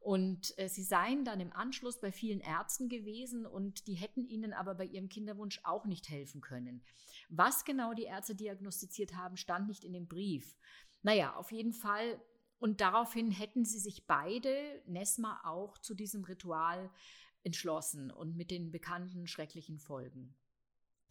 Und 0.00 0.56
äh, 0.58 0.68
sie 0.68 0.82
seien 0.82 1.24
dann 1.24 1.40
im 1.40 1.52
Anschluss 1.52 2.00
bei 2.00 2.12
vielen 2.12 2.40
Ärzten 2.40 2.88
gewesen 2.88 3.46
und 3.46 3.86
die 3.86 3.94
hätten 3.94 4.24
ihnen 4.24 4.52
aber 4.52 4.74
bei 4.74 4.84
ihrem 4.84 5.08
Kinderwunsch 5.08 5.60
auch 5.64 5.84
nicht 5.84 6.08
helfen 6.08 6.40
können. 6.40 6.84
Was 7.28 7.64
genau 7.64 7.92
die 7.92 8.04
Ärzte 8.04 8.34
diagnostiziert 8.34 9.16
haben, 9.16 9.36
stand 9.36 9.66
nicht 9.66 9.84
in 9.84 9.92
dem 9.92 10.06
Brief. 10.06 10.56
Naja, 11.06 11.36
auf 11.36 11.52
jeden 11.52 11.72
Fall. 11.72 12.20
Und 12.58 12.80
daraufhin 12.80 13.30
hätten 13.30 13.64
sie 13.64 13.78
sich 13.78 14.08
beide, 14.08 14.82
Nesma 14.86 15.40
auch, 15.44 15.78
zu 15.78 15.94
diesem 15.94 16.24
Ritual 16.24 16.90
entschlossen 17.44 18.10
und 18.10 18.36
mit 18.36 18.50
den 18.50 18.72
bekannten 18.72 19.28
schrecklichen 19.28 19.78
Folgen. 19.78 20.34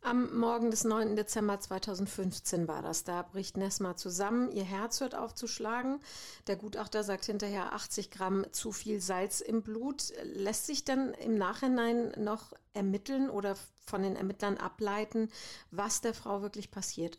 Am 0.01 0.37
Morgen 0.37 0.69
des 0.69 0.83
9. 0.83 1.15
Dezember 1.15 1.61
2015 1.61 2.67
war 2.67 2.81
das. 2.81 3.05
Da 3.05 3.21
bricht 3.21 3.55
Nesma 3.55 3.95
zusammen, 3.95 4.51
ihr 4.51 4.65
Herz 4.65 4.99
hört 4.99 5.15
auf 5.15 5.33
zu 5.33 5.47
schlagen. 5.47 6.01
Der 6.47 6.57
Gutachter 6.57 7.05
sagt 7.05 7.23
hinterher 7.23 7.71
80 7.71 8.11
Gramm 8.11 8.45
zu 8.51 8.73
viel 8.73 8.99
Salz 8.99 9.39
im 9.39 9.63
Blut. 9.63 10.11
Lässt 10.23 10.65
sich 10.65 10.83
denn 10.83 11.13
im 11.13 11.35
Nachhinein 11.35 12.11
noch 12.17 12.51
ermitteln 12.73 13.29
oder 13.29 13.55
von 13.85 14.03
den 14.03 14.17
Ermittlern 14.17 14.57
ableiten, 14.57 15.29
was 15.71 16.01
der 16.01 16.13
Frau 16.13 16.41
wirklich 16.41 16.69
passiert 16.69 17.17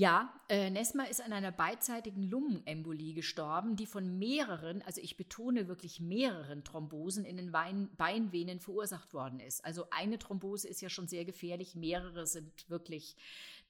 ja, 0.00 0.32
äh, 0.48 0.70
Nesma 0.70 1.04
ist 1.04 1.20
an 1.20 1.34
einer 1.34 1.52
beidseitigen 1.52 2.22
Lungenembolie 2.22 3.12
gestorben, 3.12 3.76
die 3.76 3.84
von 3.84 4.18
mehreren, 4.18 4.80
also 4.80 4.98
ich 4.98 5.18
betone 5.18 5.68
wirklich 5.68 6.00
mehreren 6.00 6.64
Thrombosen 6.64 7.26
in 7.26 7.36
den 7.36 7.52
Bein 7.52 7.90
Beinvenen 7.98 8.60
verursacht 8.60 9.12
worden 9.12 9.40
ist. 9.40 9.62
Also 9.62 9.90
eine 9.90 10.18
Thrombose 10.18 10.66
ist 10.66 10.80
ja 10.80 10.88
schon 10.88 11.06
sehr 11.06 11.26
gefährlich, 11.26 11.74
mehrere 11.74 12.26
sind 12.26 12.70
wirklich, 12.70 13.14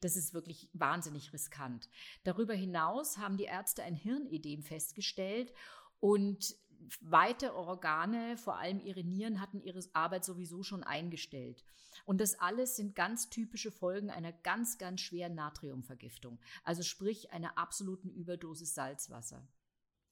das 0.02 0.14
ist 0.14 0.32
wirklich 0.32 0.68
wahnsinnig 0.72 1.32
riskant. 1.32 1.88
Darüber 2.22 2.54
hinaus 2.54 3.18
haben 3.18 3.36
die 3.36 3.46
Ärzte 3.46 3.82
ein 3.82 3.96
Hirnedem 3.96 4.62
festgestellt 4.62 5.52
und 5.98 6.54
weitere 7.00 7.52
Organe, 7.52 8.36
vor 8.36 8.58
allem 8.58 8.80
ihre 8.80 9.04
Nieren, 9.04 9.40
hatten 9.40 9.60
ihre 9.60 9.80
Arbeit 9.92 10.24
sowieso 10.24 10.62
schon 10.62 10.82
eingestellt. 10.82 11.64
Und 12.04 12.20
das 12.20 12.38
alles 12.38 12.76
sind 12.76 12.94
ganz 12.94 13.30
typische 13.30 13.70
Folgen 13.70 14.10
einer 14.10 14.32
ganz, 14.32 14.78
ganz 14.78 15.00
schweren 15.00 15.34
Natriumvergiftung. 15.34 16.40
Also 16.64 16.82
sprich 16.82 17.32
einer 17.32 17.58
absoluten 17.58 18.10
Überdosis 18.10 18.74
Salzwasser. 18.74 19.46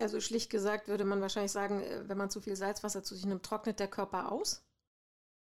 Also 0.00 0.20
schlicht 0.20 0.50
gesagt 0.50 0.88
würde 0.88 1.04
man 1.04 1.20
wahrscheinlich 1.20 1.52
sagen, 1.52 1.82
äh, 1.82 2.08
wenn 2.08 2.18
man 2.18 2.30
zu 2.30 2.40
viel 2.40 2.56
Salzwasser 2.56 3.02
zu 3.02 3.16
sich 3.16 3.26
nimmt, 3.26 3.44
trocknet 3.44 3.80
der 3.80 3.88
Körper 3.88 4.30
aus? 4.30 4.64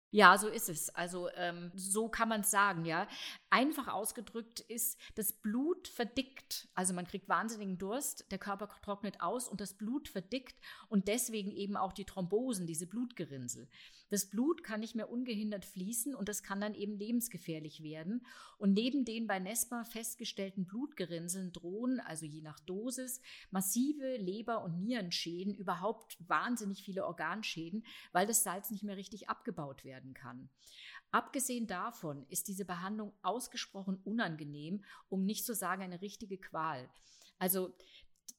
Ja, 0.10 0.38
so 0.38 0.48
ist 0.48 0.70
es. 0.70 0.90
Also 0.90 1.30
ähm, 1.36 1.72
so 1.76 2.08
kann 2.08 2.30
man 2.30 2.42
es 2.42 2.50
sagen, 2.50 2.86
ja. 2.86 3.08
Einfach 3.50 3.88
ausgedrückt 3.88 4.60
ist, 4.60 5.00
das 5.16 5.32
Blut 5.32 5.88
verdickt. 5.88 6.68
Also 6.74 6.94
man 6.94 7.08
kriegt 7.08 7.30
wahnsinnigen 7.30 7.78
Durst, 7.78 8.30
der 8.30 8.40
Körper 8.40 8.68
trocknet 8.82 9.22
aus 9.22 9.48
und 9.48 9.62
das 9.62 9.74
Blut 9.74 10.10
verdickt 10.10 10.56
und 10.90 11.08
deswegen 11.08 11.52
eben 11.52 11.78
auch 11.78 11.94
die 11.94 12.04
Thrombosen, 12.04 12.68
diese 12.68 12.88
Blutgerinnsel. 12.88 13.70
Das 14.10 14.30
Blut 14.30 14.64
kann 14.64 14.82
nicht 14.82 14.96
mehr 14.96 15.10
ungehindert 15.10 15.64
fließen 15.64 16.14
und 16.14 16.28
das 16.28 16.44
kann 16.44 16.60
dann 16.60 16.74
eben 16.74 16.98
lebensgefährlich 16.98 17.84
werden. 17.84 18.26
Und 18.58 18.74
neben 18.74 19.06
den 19.06 19.28
bei 19.28 19.40
NESPA 19.40 19.86
festgestellten 19.86 20.66
Blutgerinnseln 20.66 21.54
drohen, 21.54 22.00
also 22.02 22.26
je 22.26 22.42
nach 22.42 22.60
Dosis, 22.62 23.22
massive 23.52 24.18
Leber- 24.18 24.64
und 24.64 24.80
Nierenschäden, 24.80 25.54
überhaupt 25.54 26.18
wahnsinnig 26.28 26.84
viele 26.84 27.06
Organschäden, 27.06 27.86
weil 28.12 28.28
das 28.28 28.44
Salz 28.44 28.72
nicht 28.72 28.84
mehr 28.84 28.98
richtig 28.98 29.30
abgebaut 29.30 29.84
werden 29.84 30.14
kann. 30.14 30.50
Abgesehen 31.12 31.68
davon 31.68 32.26
ist 32.30 32.48
diese 32.48 32.66
Behandlung 32.66 33.14
ausgesprochen 33.22 34.00
unangenehm, 34.04 34.84
um 35.10 35.26
nicht 35.26 35.46
zu 35.46 35.56
sagen 35.56 35.82
eine 35.82 36.02
richtige 36.02 36.38
Qual. 36.38 36.90
Also 37.40 37.74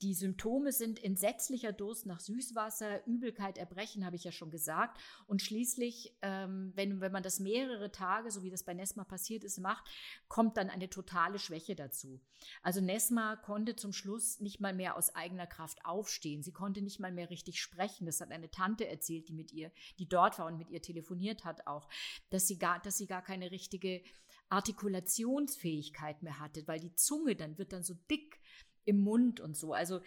die 0.03 0.15
Symptome 0.15 0.73
sind 0.73 1.03
entsetzlicher 1.03 1.73
Durst 1.73 2.07
nach 2.07 2.21
Süßwasser, 2.21 3.07
Übelkeit, 3.07 3.59
Erbrechen, 3.59 4.05
habe 4.05 4.17
ich 4.17 4.25
ja 4.25 4.33
schon 4.33 4.51
gesagt. 4.51 5.01
Und 5.27 5.43
schließlich, 5.43 6.17
ähm, 6.23 6.73
wenn, 6.75 7.01
wenn 7.01 7.13
man 7.13 7.23
das 7.23 7.41
mehrere 7.41 7.91
Tage, 7.91 8.31
so 8.31 8.43
wie 8.43 8.51
das 8.51 8.63
bei 8.63 8.75
Nesma 8.75 9.05
passiert 9.05 9.45
ist, 9.45 9.59
macht, 9.59 9.85
kommt 10.29 10.57
dann 10.57 10.71
eine 10.71 10.89
totale 10.89 11.39
Schwäche 11.39 11.75
dazu. 11.75 12.21
Also 12.63 12.81
Nesma 12.81 13.37
konnte 13.37 13.77
zum 13.77 13.93
Schluss 13.93 14.41
nicht 14.41 14.61
mal 14.61 14.75
mehr 14.75 14.97
aus 14.97 15.15
eigener 15.15 15.47
Kraft 15.47 15.85
aufstehen. 15.85 16.43
Sie 16.43 16.53
konnte 16.53 16.83
nicht 16.83 17.01
mal 17.01 17.13
mehr 17.13 17.31
richtig 17.31 17.61
sprechen. 17.61 18.07
Das 18.07 18.21
hat 18.21 18.31
eine 18.31 18.51
Tante 18.51 18.87
erzählt, 18.87 19.29
die 19.29 19.35
mit 19.35 19.53
ihr, 19.53 19.73
die 19.99 20.09
dort 20.09 20.39
war 20.39 20.47
und 20.47 20.59
mit 20.59 20.71
ihr 20.71 20.83
telefoniert 20.83 21.45
hat 21.45 21.67
auch, 21.67 21.89
dass 22.31 22.47
sie 22.47 22.59
gar, 22.59 22.81
dass 22.81 22.99
sie 22.99 23.07
gar 23.07 23.23
keine 23.23 23.51
richtige 23.51 24.03
Artikulationsfähigkeit 24.51 26.23
mehr 26.23 26.39
hatte, 26.39 26.67
weil 26.67 26.81
die 26.81 26.95
Zunge 26.95 27.37
dann 27.37 27.59
wird 27.59 27.73
dann 27.73 27.83
so 27.83 27.95
dick 28.11 28.41
im 28.89 29.01
Mund 29.01 29.39
und 29.39 29.57
so. 29.57 29.73
Also 29.73 30.01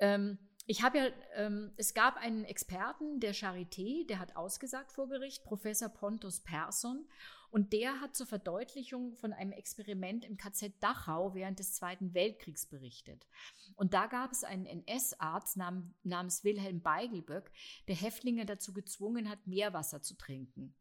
ähm, 0.00 0.38
ich 0.66 0.82
habe 0.82 0.98
ja, 0.98 1.06
ähm, 1.34 1.72
es 1.76 1.94
gab 1.94 2.16
einen 2.16 2.44
Experten 2.44 3.20
der 3.20 3.34
Charité, 3.34 4.06
der 4.06 4.18
hat 4.18 4.36
ausgesagt 4.36 4.92
vor 4.92 5.08
Gericht, 5.08 5.44
Professor 5.44 5.88
Pontus 5.88 6.40
Persson, 6.40 7.08
und 7.50 7.72
der 7.72 8.02
hat 8.02 8.14
zur 8.14 8.26
Verdeutlichung 8.26 9.16
von 9.16 9.32
einem 9.32 9.52
Experiment 9.52 10.26
im 10.26 10.36
KZ 10.36 10.74
Dachau 10.82 11.34
während 11.34 11.58
des 11.58 11.72
Zweiten 11.72 12.12
Weltkriegs 12.12 12.66
berichtet. 12.66 13.26
Und 13.74 13.94
da 13.94 14.06
gab 14.06 14.32
es 14.32 14.44
einen 14.44 14.66
NS-Arzt 14.66 15.56
namens 15.56 16.44
Wilhelm 16.44 16.82
Beigelböck, 16.82 17.50
der 17.88 17.96
Häftlinge 17.96 18.44
dazu 18.44 18.74
gezwungen 18.74 19.30
hat, 19.30 19.46
Meerwasser 19.46 20.02
zu 20.02 20.18
trinken. 20.18 20.74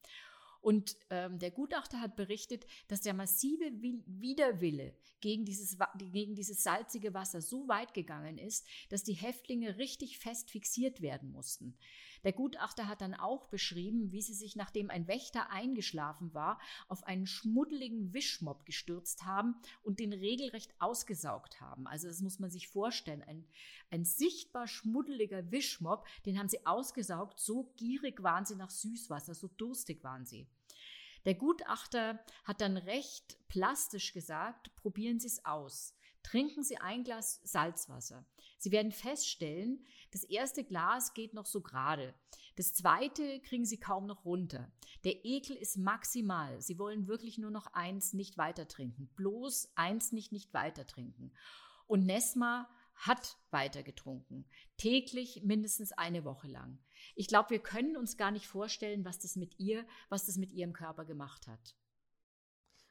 Und 0.61 0.97
ähm, 1.09 1.39
der 1.39 1.51
Gutachter 1.51 2.01
hat 2.01 2.15
berichtet, 2.15 2.65
dass 2.87 3.01
der 3.01 3.13
massive 3.13 3.71
Widerwille 4.05 4.93
gegen 5.21 5.45
dieses, 5.45 5.77
gegen 5.97 6.35
dieses 6.35 6.63
salzige 6.63 7.13
Wasser 7.13 7.41
so 7.41 7.67
weit 7.67 7.93
gegangen 7.93 8.37
ist, 8.37 8.67
dass 8.89 9.03
die 9.03 9.13
Häftlinge 9.13 9.77
richtig 9.77 10.19
fest 10.19 10.51
fixiert 10.51 11.01
werden 11.01 11.31
mussten. 11.31 11.77
Der 12.27 12.33
Gutachter 12.33 12.89
hat 12.89 12.99
dann 12.99 13.13
auch 13.13 13.45
beschrieben, 13.45 14.11
wie 14.11 14.21
sie 14.21 14.33
sich, 14.33 14.57
nachdem 14.57 14.89
ein 14.89 15.07
Wächter 15.07 15.49
eingeschlafen 15.49 16.33
war, 16.33 16.59
auf 16.89 17.05
einen 17.05 17.25
schmuddeligen 17.25 18.13
Wischmob 18.13 18.65
gestürzt 18.65 19.23
haben 19.23 19.55
und 19.81 20.01
den 20.01 20.11
regelrecht 20.11 20.75
ausgesaugt 20.77 21.61
haben. 21.61 21.87
Also 21.87 22.09
das 22.09 22.19
muss 22.19 22.39
man 22.39 22.51
sich 22.51 22.67
vorstellen. 22.67 23.23
Ein, 23.23 23.47
ein 23.91 24.03
sichtbar 24.03 24.67
schmuddeliger 24.67 25.51
Wischmob, 25.51 26.05
den 26.25 26.37
haben 26.37 26.49
sie 26.49 26.65
ausgesaugt, 26.65 27.39
so 27.39 27.71
gierig 27.77 28.21
waren 28.21 28.45
sie 28.45 28.57
nach 28.57 28.71
Süßwasser, 28.71 29.33
so 29.33 29.47
durstig 29.47 30.03
waren 30.03 30.25
sie. 30.25 30.49
Der 31.23 31.35
Gutachter 31.35 32.19
hat 32.43 32.59
dann 32.59 32.75
recht 32.75 33.37
plastisch 33.47 34.11
gesagt, 34.11 34.75
probieren 34.75 35.21
Sie 35.21 35.27
es 35.27 35.45
aus. 35.45 35.95
Trinken 36.23 36.65
Sie 36.65 36.77
ein 36.77 37.05
Glas 37.05 37.39
Salzwasser. 37.45 38.25
Sie 38.57 38.71
werden 38.71 38.91
feststellen, 38.91 39.85
das 40.11 40.23
erste 40.23 40.63
Glas 40.63 41.13
geht 41.13 41.33
noch 41.33 41.45
so 41.45 41.61
gerade. 41.61 42.13
Das 42.55 42.73
zweite 42.73 43.39
kriegen 43.41 43.65
Sie 43.65 43.79
kaum 43.79 44.07
noch 44.07 44.25
runter. 44.25 44.71
Der 45.03 45.25
Ekel 45.25 45.55
ist 45.55 45.77
maximal. 45.77 46.59
Sie 46.61 46.79
wollen 46.79 47.07
wirklich 47.07 47.37
nur 47.37 47.51
noch 47.51 47.67
eins 47.73 48.13
nicht 48.13 48.37
weiter 48.37 48.67
trinken. 48.67 49.09
Bloß 49.15 49.71
eins 49.75 50.11
nicht 50.11 50.31
nicht 50.31 50.53
weiter 50.53 50.87
trinken. 50.87 51.31
Und 51.85 52.05
Nesma 52.05 52.67
hat 52.95 53.37
weiter 53.51 53.83
getrunken. 53.83 54.45
Täglich 54.77 55.43
mindestens 55.43 55.91
eine 55.91 56.23
Woche 56.23 56.47
lang. 56.47 56.79
Ich 57.15 57.27
glaube, 57.27 57.51
wir 57.51 57.59
können 57.59 57.95
uns 57.95 58.17
gar 58.17 58.31
nicht 58.31 58.47
vorstellen, 58.47 59.05
was 59.05 59.19
das 59.19 59.35
mit 59.35 59.59
ihr, 59.59 59.85
was 60.09 60.25
das 60.25 60.37
mit 60.37 60.51
ihrem 60.51 60.73
Körper 60.73 61.05
gemacht 61.05 61.47
hat. 61.47 61.75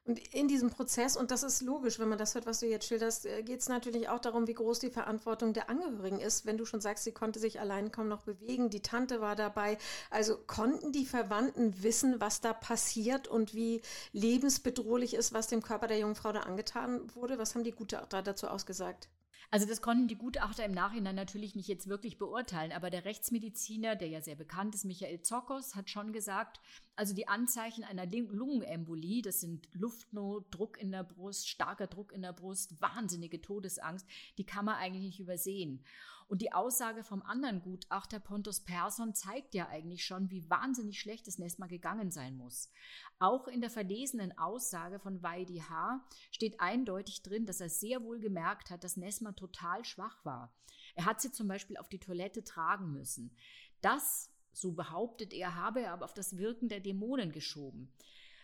Und 0.07 0.21
in 0.33 0.47
diesem 0.47 0.71
Prozess, 0.71 1.16
und 1.16 1.33
das 1.33 1.42
ist 1.42 1.62
logisch, 1.62 1.99
wenn 1.99 2.09
man 2.09 2.16
das 2.16 2.37
hört, 2.37 2.47
was 2.47 2.61
du 2.61 2.66
jetzt 2.66 2.87
schilderst, 2.87 3.27
äh, 3.27 3.42
geht 3.42 3.59
es 3.59 3.69
natürlich 3.69 4.09
auch 4.09 4.21
darum, 4.21 4.47
wie 4.47 4.55
groß 4.55 4.79
die 4.79 4.90
Verantwortung 4.90 5.53
der 5.53 5.69
Angehörigen 5.69 6.21
ist. 6.21 6.47
Wenn 6.47 6.57
du 6.57 6.64
schon 6.64 6.81
sagst, 6.81 7.03
sie 7.03 7.11
konnte 7.11 7.40
sich 7.40 7.59
allein 7.59 7.90
kaum 7.90 8.07
noch 8.07 8.23
bewegen, 8.23 8.71
die 8.71 8.83
Tante 8.83 9.21
war 9.21 9.35
dabei. 9.35 9.79
Also 10.11 10.37
konnten 10.37 10.92
die 10.92 11.07
Verwandten 11.07 11.83
wissen, 11.83 12.21
was 12.21 12.40
da 12.40 12.53
passiert 12.53 13.27
und 13.27 13.53
wie 13.53 13.83
lebensbedrohlich 14.12 15.14
ist, 15.14 15.33
was 15.33 15.49
dem 15.49 15.62
Körper 15.62 15.88
der 15.88 15.99
jungen 15.99 16.14
Frau 16.14 16.31
da 16.31 16.40
angetan 16.40 17.12
wurde? 17.16 17.38
Was 17.38 17.57
haben 17.57 17.64
die 17.64 17.73
Gutachter 17.73 18.23
dazu 18.23 18.47
ausgesagt? 18.47 19.09
Also 19.51 19.66
das 19.66 19.81
konnten 19.81 20.09
die 20.09 20.16
Gutachter 20.16 20.64
im 20.64 20.73
Nachhinein 20.73 21.14
natürlich 21.14 21.55
nicht 21.55 21.69
jetzt 21.69 21.88
wirklich 21.88 22.19
beurteilen, 22.19 22.73
aber 22.73 22.90
der 22.90 23.05
Rechtsmediziner, 23.05 23.97
der 23.97 24.09
ja 24.09 24.21
sehr 24.21 24.35
bekannt 24.35 24.75
ist, 24.75 24.85
Michael 24.85 25.23
Zokos, 25.23 25.75
hat 25.75 25.90
schon 25.90 26.12
gesagt, 26.12 26.61
also 26.96 27.14
die 27.14 27.28
Anzeichen 27.28 27.85
einer 27.85 28.06
Lungenembolie, 28.06 29.22
das 29.22 29.40
sind 29.40 29.68
Luftnot, 29.72 30.46
Druck 30.50 30.80
in 30.80 30.90
der 30.90 31.04
Brust, 31.04 31.48
starker 31.48 31.87
Druck 31.87 32.12
in 32.12 32.22
der 32.22 32.32
Brust, 32.32 32.80
wahnsinnige 32.80 33.40
Todesangst, 33.40 34.06
die 34.38 34.44
kann 34.46 34.64
man 34.64 34.76
eigentlich 34.76 35.04
nicht 35.04 35.20
übersehen. 35.20 35.85
Und 36.28 36.42
die 36.42 36.52
Aussage 36.52 37.04
vom 37.04 37.22
anderen 37.22 37.62
Gutachter 37.62 38.18
Pontus 38.18 38.61
Persson 38.61 39.14
zeigt 39.14 39.54
ja 39.54 39.68
eigentlich 39.68 40.04
schon, 40.04 40.30
wie 40.30 40.48
wahnsinnig 40.50 40.98
schlecht 40.98 41.28
es 41.28 41.38
Nesma 41.38 41.66
gegangen 41.66 42.11
sein 42.11 42.37
muss. 42.37 42.72
Auch 43.20 43.46
in 43.46 43.61
der 43.61 43.70
verlesenen 43.70 44.37
Aussage 44.37 44.98
von 44.98 45.22
Weidi 45.22 45.62
H. 45.68 46.04
steht 46.32 46.61
eindeutig 46.61 47.22
drin, 47.22 47.46
dass 47.46 47.61
er 47.61 47.68
sehr 47.68 48.02
wohl 48.02 48.18
gemerkt 48.18 48.70
hat, 48.70 48.82
dass 48.82 48.96
Nesma 48.96 49.32
total 49.32 49.85
schwach 49.85 50.24
war. 50.24 50.52
Er 50.96 51.04
hat 51.04 51.20
sie 51.20 51.30
zum 51.30 51.46
Beispiel 51.46 51.76
auf 51.76 51.88
die 51.88 52.00
Toilette 52.00 52.42
tragen 52.42 52.92
müssen. 52.92 53.37
Das, 53.80 54.30
so 54.57 54.73
behauptet 54.73 55.35
er, 55.35 55.55
habe 55.55 55.83
er 55.83 55.92
aber 55.92 56.07
auf 56.07 56.14
das 56.14 56.38
Wirken 56.38 56.69
der 56.69 56.81
Dämonen 56.81 57.31
geschoben. 57.31 57.92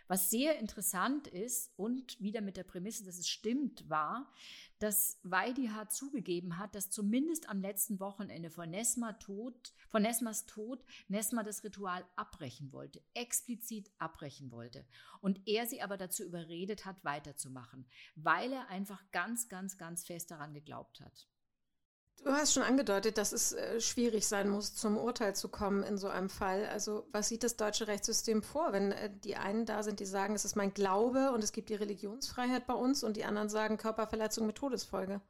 Was 0.09 0.29
sehr 0.29 0.59
interessant 0.59 1.27
ist 1.27 1.73
und 1.79 2.21
wieder 2.21 2.43
mit 2.43 2.59
der 2.59 2.65
Prämisse, 2.65 3.03
dass 3.03 3.19
es 3.19 3.31
stimmt, 3.31 3.89
war, 3.89 4.31
dass 4.79 5.19
Weidiha 5.23 5.89
zugegeben 5.89 6.59
hat, 6.59 6.75
dass 6.75 6.91
zumindest 6.91 7.49
am 7.49 7.63
letzten 7.63 7.99
Wochenende 7.99 8.51
von, 8.51 8.69
Nesma 8.69 9.15
Tod, 9.15 9.73
von 9.89 10.03
Nesmas 10.03 10.45
Tod 10.45 10.85
Nesma 11.09 11.45
das 11.45 11.65
Ritual 11.65 12.05
abbrechen 12.15 12.73
wollte, 12.73 13.01
explizit 13.15 13.91
abbrechen 13.99 14.51
wollte. 14.51 14.85
Und 15.23 15.41
er 15.49 15.67
sie 15.67 15.81
aber 15.81 15.97
dazu 15.97 16.25
überredet 16.25 16.85
hat, 16.85 17.03
weiterzumachen, 17.05 17.87
weil 18.15 18.53
er 18.53 18.69
einfach 18.69 19.03
ganz, 19.13 19.49
ganz, 19.49 19.79
ganz 19.79 20.05
fest 20.05 20.31
daran 20.31 20.53
geglaubt 20.53 21.01
hat. 21.01 21.27
Du 22.25 22.31
hast 22.31 22.55
schon 22.55 22.63
angedeutet, 22.63 23.19
dass 23.19 23.33
es 23.33 23.53
äh, 23.53 23.81
schwierig 23.81 24.29
sein 24.29 24.49
muss, 24.49 24.77
zum 24.77 24.97
Urteil 24.97 25.35
zu 25.35 25.49
kommen 25.49 25.83
in 25.83 25.99
so 25.99 26.07
einem 26.07 26.31
Fall. 26.31 26.67
Also 26.67 27.05
was 27.11 27.29
sieht 27.29 27.43
das 27.43 27.57
deutsche 27.57 27.89
Rechtssystem 27.89 28.45
vor, 28.45 28.73
wenn 28.73 28.93
äh, 28.93 29.11
die 29.25 29.35
einen 29.35 29.67
da 29.67 29.83
sind, 29.83 29.99
die 29.99 30.07
sagen, 30.07 30.37
es 30.37 30.45
ist 30.45 30.55
mein 30.55 30.73
Glaube 30.73 31.33
und 31.33 31.43
es 31.43 31.51
gibt 31.51 31.69
die 31.69 31.75
Religionsfreiheit 31.75 32.69
bei 32.69 32.75
uns 32.75 33.03
und 33.03 33.17
die 33.17 33.25
anderen 33.25 33.49
sagen 33.49 33.77
Körperverletzung 33.77 34.47
mit 34.47 34.55
Todesfolge? 34.55 35.21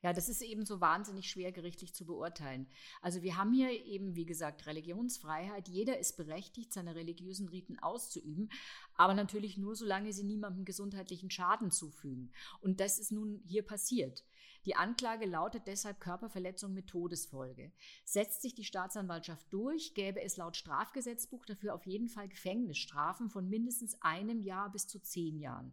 Ja, 0.00 0.12
das 0.12 0.28
ist 0.28 0.42
eben 0.42 0.64
so 0.64 0.80
wahnsinnig 0.80 1.28
schwer 1.28 1.50
gerichtlich 1.50 1.92
zu 1.92 2.06
beurteilen. 2.06 2.68
Also 3.02 3.22
wir 3.22 3.36
haben 3.36 3.52
hier 3.52 3.70
eben, 3.84 4.14
wie 4.14 4.26
gesagt, 4.26 4.66
Religionsfreiheit. 4.66 5.68
Jeder 5.68 5.98
ist 5.98 6.16
berechtigt, 6.16 6.72
seine 6.72 6.94
religiösen 6.94 7.48
Riten 7.48 7.80
auszuüben, 7.80 8.48
aber 8.94 9.12
natürlich 9.12 9.58
nur, 9.58 9.74
solange 9.74 10.12
sie 10.12 10.22
niemandem 10.22 10.64
gesundheitlichen 10.64 11.30
Schaden 11.30 11.72
zufügen. 11.72 12.32
Und 12.60 12.78
das 12.78 12.98
ist 13.00 13.10
nun 13.10 13.42
hier 13.44 13.64
passiert. 13.64 14.24
Die 14.68 14.76
Anklage 14.76 15.24
lautet 15.24 15.62
deshalb 15.66 15.98
Körperverletzung 15.98 16.74
mit 16.74 16.88
Todesfolge. 16.88 17.72
Setzt 18.04 18.42
sich 18.42 18.54
die 18.54 18.64
Staatsanwaltschaft 18.64 19.50
durch, 19.50 19.94
gäbe 19.94 20.20
es 20.20 20.36
laut 20.36 20.58
Strafgesetzbuch 20.58 21.46
dafür 21.46 21.74
auf 21.74 21.86
jeden 21.86 22.10
Fall 22.10 22.28
Gefängnisstrafen 22.28 23.30
von 23.30 23.48
mindestens 23.48 23.96
einem 24.02 24.42
Jahr 24.42 24.70
bis 24.70 24.86
zu 24.86 25.00
zehn 25.00 25.38
Jahren. 25.38 25.72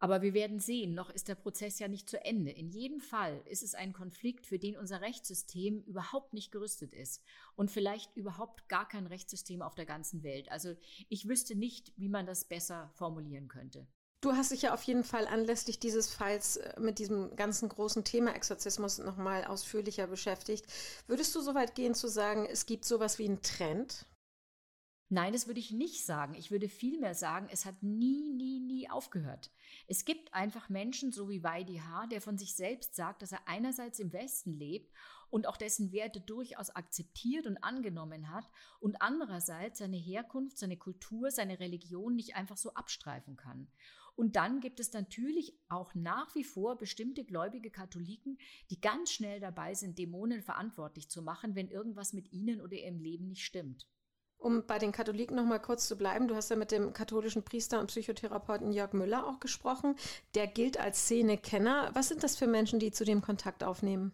Aber 0.00 0.22
wir 0.22 0.34
werden 0.34 0.58
sehen, 0.58 0.94
noch 0.94 1.08
ist 1.08 1.28
der 1.28 1.36
Prozess 1.36 1.78
ja 1.78 1.86
nicht 1.86 2.10
zu 2.10 2.20
Ende. 2.24 2.50
In 2.50 2.68
jedem 2.68 2.98
Fall 2.98 3.40
ist 3.48 3.62
es 3.62 3.76
ein 3.76 3.92
Konflikt, 3.92 4.44
für 4.44 4.58
den 4.58 4.76
unser 4.76 5.00
Rechtssystem 5.00 5.80
überhaupt 5.84 6.34
nicht 6.34 6.50
gerüstet 6.50 6.92
ist 6.92 7.22
und 7.54 7.70
vielleicht 7.70 8.16
überhaupt 8.16 8.68
gar 8.68 8.88
kein 8.88 9.06
Rechtssystem 9.06 9.62
auf 9.62 9.76
der 9.76 9.86
ganzen 9.86 10.24
Welt. 10.24 10.50
Also 10.50 10.74
ich 11.08 11.28
wüsste 11.28 11.54
nicht, 11.54 11.92
wie 11.96 12.08
man 12.08 12.26
das 12.26 12.44
besser 12.44 12.90
formulieren 12.94 13.46
könnte. 13.46 13.86
Du 14.24 14.32
hast 14.32 14.52
dich 14.52 14.62
ja 14.62 14.72
auf 14.72 14.82
jeden 14.84 15.04
Fall 15.04 15.26
anlässlich 15.26 15.78
dieses 15.78 16.10
Falls 16.10 16.56
äh, 16.56 16.80
mit 16.80 16.98
diesem 16.98 17.36
ganzen 17.36 17.68
großen 17.68 18.04
Thema 18.04 18.34
Exorzismus 18.34 18.96
nochmal 18.96 19.44
ausführlicher 19.44 20.06
beschäftigt. 20.06 20.64
Würdest 21.06 21.34
du 21.34 21.42
so 21.42 21.54
weit 21.54 21.74
gehen 21.74 21.94
zu 21.94 22.08
sagen, 22.08 22.46
es 22.50 22.64
gibt 22.64 22.86
sowas 22.86 23.18
wie 23.18 23.26
einen 23.26 23.42
Trend? 23.42 24.06
Nein, 25.10 25.34
das 25.34 25.46
würde 25.46 25.60
ich 25.60 25.72
nicht 25.72 26.06
sagen. 26.06 26.32
Ich 26.36 26.50
würde 26.50 26.70
vielmehr 26.70 27.14
sagen, 27.14 27.48
es 27.52 27.66
hat 27.66 27.82
nie, 27.82 28.32
nie, 28.32 28.60
nie 28.60 28.88
aufgehört. 28.88 29.50
Es 29.88 30.06
gibt 30.06 30.32
einfach 30.32 30.70
Menschen, 30.70 31.12
so 31.12 31.28
wie 31.28 31.44
Weidi 31.44 31.82
H., 31.86 32.06
der 32.06 32.22
von 32.22 32.38
sich 32.38 32.54
selbst 32.54 32.94
sagt, 32.94 33.20
dass 33.20 33.32
er 33.32 33.46
einerseits 33.46 33.98
im 33.98 34.14
Westen 34.14 34.54
lebt 34.54 34.90
und 35.28 35.46
auch 35.46 35.58
dessen 35.58 35.92
Werte 35.92 36.20
durchaus 36.20 36.70
akzeptiert 36.70 37.46
und 37.46 37.58
angenommen 37.58 38.30
hat 38.30 38.48
und 38.80 39.02
andererseits 39.02 39.80
seine 39.80 39.98
Herkunft, 39.98 40.56
seine 40.56 40.78
Kultur, 40.78 41.30
seine 41.30 41.60
Religion 41.60 42.16
nicht 42.16 42.36
einfach 42.36 42.56
so 42.56 42.72
abstreifen 42.72 43.36
kann. 43.36 43.68
Und 44.16 44.36
dann 44.36 44.60
gibt 44.60 44.78
es 44.80 44.92
natürlich 44.92 45.58
auch 45.68 45.94
nach 45.94 46.34
wie 46.34 46.44
vor 46.44 46.76
bestimmte 46.78 47.24
gläubige 47.24 47.70
Katholiken, 47.70 48.38
die 48.70 48.80
ganz 48.80 49.10
schnell 49.10 49.40
dabei 49.40 49.74
sind, 49.74 49.98
Dämonen 49.98 50.42
verantwortlich 50.42 51.10
zu 51.10 51.22
machen, 51.22 51.54
wenn 51.54 51.68
irgendwas 51.68 52.12
mit 52.12 52.32
ihnen 52.32 52.60
oder 52.60 52.74
ihrem 52.74 53.00
Leben 53.00 53.28
nicht 53.28 53.44
stimmt. 53.44 53.88
Um 54.36 54.66
bei 54.66 54.78
den 54.78 54.92
Katholiken 54.92 55.36
noch 55.36 55.46
mal 55.46 55.58
kurz 55.58 55.88
zu 55.88 55.96
bleiben, 55.96 56.28
du 56.28 56.34
hast 56.34 56.50
ja 56.50 56.56
mit 56.56 56.70
dem 56.70 56.92
katholischen 56.92 57.44
Priester 57.44 57.80
und 57.80 57.86
Psychotherapeuten 57.86 58.72
Jörg 58.72 58.92
Müller 58.92 59.26
auch 59.26 59.40
gesprochen. 59.40 59.96
Der 60.34 60.46
gilt 60.46 60.78
als 60.78 61.04
Szenekenner. 61.04 61.90
Was 61.94 62.08
sind 62.08 62.22
das 62.22 62.36
für 62.36 62.46
Menschen, 62.46 62.78
die 62.78 62.92
zu 62.92 63.04
dem 63.04 63.22
Kontakt 63.22 63.64
aufnehmen? 63.64 64.12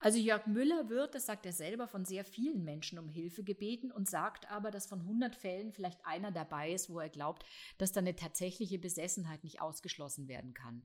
Also 0.00 0.18
Jörg 0.18 0.46
Müller 0.46 0.88
wird, 0.88 1.14
das 1.14 1.26
sagt 1.26 1.44
er 1.44 1.52
selber, 1.52 1.88
von 1.88 2.04
sehr 2.04 2.24
vielen 2.24 2.64
Menschen 2.64 2.98
um 2.98 3.08
Hilfe 3.08 3.42
gebeten 3.42 3.90
und 3.90 4.08
sagt 4.08 4.50
aber, 4.50 4.70
dass 4.70 4.86
von 4.86 5.00
100 5.00 5.34
Fällen 5.34 5.72
vielleicht 5.72 6.04
einer 6.06 6.30
dabei 6.30 6.72
ist, 6.72 6.88
wo 6.88 7.00
er 7.00 7.08
glaubt, 7.08 7.44
dass 7.78 7.92
da 7.92 8.00
eine 8.00 8.14
tatsächliche 8.14 8.78
Besessenheit 8.78 9.42
nicht 9.42 9.60
ausgeschlossen 9.60 10.28
werden 10.28 10.54
kann. 10.54 10.82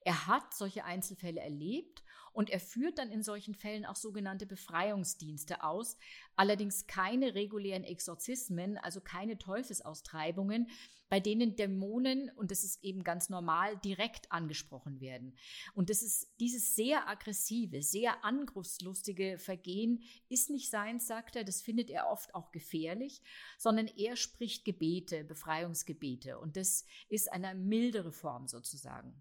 Er 0.00 0.26
hat 0.26 0.54
solche 0.54 0.84
Einzelfälle 0.84 1.40
erlebt 1.40 2.02
und 2.32 2.50
er 2.50 2.60
führt 2.60 2.98
dann 2.98 3.10
in 3.10 3.22
solchen 3.22 3.54
Fällen 3.54 3.84
auch 3.84 3.96
sogenannte 3.96 4.46
Befreiungsdienste 4.46 5.64
aus, 5.64 5.96
allerdings 6.36 6.86
keine 6.86 7.34
regulären 7.34 7.84
Exorzismen, 7.84 8.78
also 8.78 9.00
keine 9.00 9.38
Teufelsaustreibungen, 9.38 10.68
bei 11.08 11.20
denen 11.20 11.56
Dämonen, 11.56 12.30
und 12.36 12.50
das 12.50 12.64
ist 12.64 12.84
eben 12.84 13.02
ganz 13.02 13.28
normal, 13.28 13.76
direkt 13.78 14.30
angesprochen 14.30 15.00
werden. 15.00 15.34
Und 15.74 15.90
das 15.90 16.02
ist 16.02 16.28
dieses 16.38 16.76
sehr 16.76 17.08
aggressive, 17.08 17.82
sehr 17.82 18.24
angriffslustige 18.24 19.38
Vergehen 19.38 20.02
ist 20.28 20.50
nicht 20.50 20.70
seins, 20.70 21.06
sagt 21.06 21.34
er, 21.34 21.44
das 21.44 21.62
findet 21.62 21.90
er 21.90 22.08
oft 22.08 22.34
auch 22.34 22.52
gefährlich, 22.52 23.22
sondern 23.56 23.86
er 23.86 24.16
spricht 24.16 24.64
Gebete, 24.64 25.24
Befreiungsgebete. 25.24 26.38
Und 26.38 26.56
das 26.56 26.84
ist 27.08 27.32
eine 27.32 27.54
mildere 27.54 28.12
Form 28.12 28.46
sozusagen. 28.46 29.20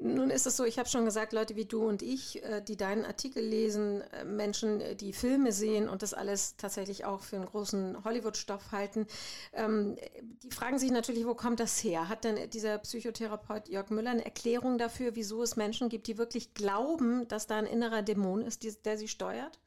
Nun 0.00 0.30
ist 0.30 0.46
es 0.46 0.56
so, 0.56 0.64
ich 0.64 0.78
habe 0.78 0.88
schon 0.88 1.04
gesagt, 1.04 1.32
Leute 1.32 1.56
wie 1.56 1.64
du 1.64 1.84
und 1.84 2.02
ich, 2.02 2.42
äh, 2.44 2.60
die 2.60 2.76
deinen 2.76 3.04
Artikel 3.04 3.42
lesen, 3.42 4.02
äh, 4.12 4.24
Menschen, 4.24 4.80
äh, 4.80 4.94
die 4.94 5.12
Filme 5.12 5.50
sehen 5.50 5.88
und 5.88 6.02
das 6.02 6.14
alles 6.14 6.56
tatsächlich 6.56 7.04
auch 7.04 7.22
für 7.22 7.36
einen 7.36 7.46
großen 7.46 8.04
Hollywood-Stoff 8.04 8.70
halten, 8.70 9.06
ähm, 9.52 9.96
die 10.42 10.50
fragen 10.50 10.78
sich 10.78 10.92
natürlich, 10.92 11.26
wo 11.26 11.34
kommt 11.34 11.58
das 11.58 11.82
her? 11.82 12.08
Hat 12.08 12.22
denn 12.24 12.48
dieser 12.50 12.78
Psychotherapeut 12.78 13.68
Jörg 13.68 13.90
Müller 13.90 14.10
eine 14.10 14.24
Erklärung 14.24 14.78
dafür, 14.78 15.16
wieso 15.16 15.42
es 15.42 15.56
Menschen 15.56 15.88
gibt, 15.88 16.06
die 16.06 16.16
wirklich 16.18 16.54
glauben, 16.54 17.26
dass 17.26 17.48
da 17.48 17.56
ein 17.56 17.66
innerer 17.66 18.02
Dämon 18.02 18.42
ist, 18.42 18.84
der 18.84 18.98
sie 18.98 19.08
steuert? 19.08 19.58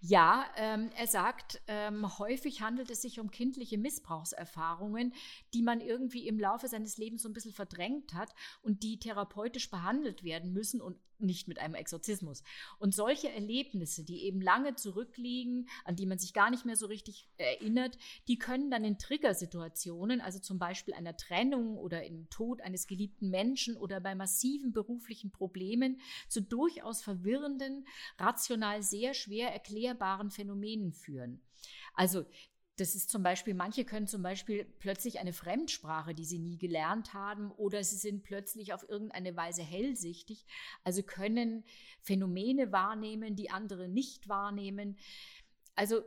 Ja, 0.00 0.46
ähm, 0.56 0.90
er 0.96 1.08
sagt, 1.08 1.60
ähm, 1.66 2.18
häufig 2.18 2.62
handelt 2.62 2.88
es 2.90 3.02
sich 3.02 3.18
um 3.18 3.32
kindliche 3.32 3.78
Missbrauchserfahrungen, 3.78 5.12
die 5.54 5.62
man 5.62 5.80
irgendwie 5.80 6.28
im 6.28 6.38
Laufe 6.38 6.68
seines 6.68 6.98
Lebens 6.98 7.22
so 7.22 7.28
ein 7.28 7.32
bisschen 7.32 7.52
verdrängt 7.52 8.14
hat 8.14 8.32
und 8.62 8.84
die 8.84 9.00
therapeutisch 9.00 9.70
behandelt 9.70 10.22
werden 10.22 10.52
müssen 10.52 10.80
und 10.80 11.00
nicht 11.20 11.48
mit 11.48 11.58
einem 11.58 11.74
Exorzismus. 11.74 12.42
Und 12.78 12.94
solche 12.94 13.30
Erlebnisse, 13.30 14.04
die 14.04 14.24
eben 14.24 14.40
lange 14.40 14.74
zurückliegen, 14.74 15.68
an 15.84 15.96
die 15.96 16.06
man 16.06 16.18
sich 16.18 16.32
gar 16.32 16.50
nicht 16.50 16.64
mehr 16.64 16.76
so 16.76 16.86
richtig 16.86 17.28
erinnert, 17.36 17.98
die 18.28 18.38
können 18.38 18.70
dann 18.70 18.84
in 18.84 18.98
Triggersituationen, 18.98 20.20
also 20.20 20.38
zum 20.38 20.58
Beispiel 20.58 20.94
einer 20.94 21.16
Trennung 21.16 21.76
oder 21.76 22.04
im 22.04 22.28
Tod 22.30 22.60
eines 22.60 22.86
geliebten 22.86 23.30
Menschen 23.30 23.76
oder 23.76 24.00
bei 24.00 24.14
massiven 24.14 24.72
beruflichen 24.72 25.30
Problemen, 25.30 26.00
zu 26.28 26.40
durchaus 26.40 27.02
verwirrenden, 27.02 27.86
rational 28.18 28.82
sehr 28.82 29.14
schwer 29.14 29.52
erklärbaren 29.52 30.30
Phänomenen 30.30 30.92
führen. 30.92 31.40
Also 31.94 32.26
das 32.78 32.94
ist 32.94 33.10
zum 33.10 33.22
Beispiel, 33.24 33.54
manche 33.54 33.84
können 33.84 34.06
zum 34.06 34.22
Beispiel 34.22 34.64
plötzlich 34.64 35.18
eine 35.18 35.32
Fremdsprache, 35.32 36.14
die 36.14 36.24
sie 36.24 36.38
nie 36.38 36.56
gelernt 36.56 37.12
haben, 37.12 37.50
oder 37.52 37.82
sie 37.82 37.96
sind 37.96 38.22
plötzlich 38.22 38.72
auf 38.72 38.88
irgendeine 38.88 39.36
Weise 39.36 39.62
hellsichtig, 39.62 40.46
also 40.84 41.02
können 41.02 41.64
Phänomene 42.00 42.70
wahrnehmen, 42.70 43.34
die 43.34 43.50
andere 43.50 43.88
nicht 43.88 44.28
wahrnehmen. 44.28 44.96
Also 45.74 46.02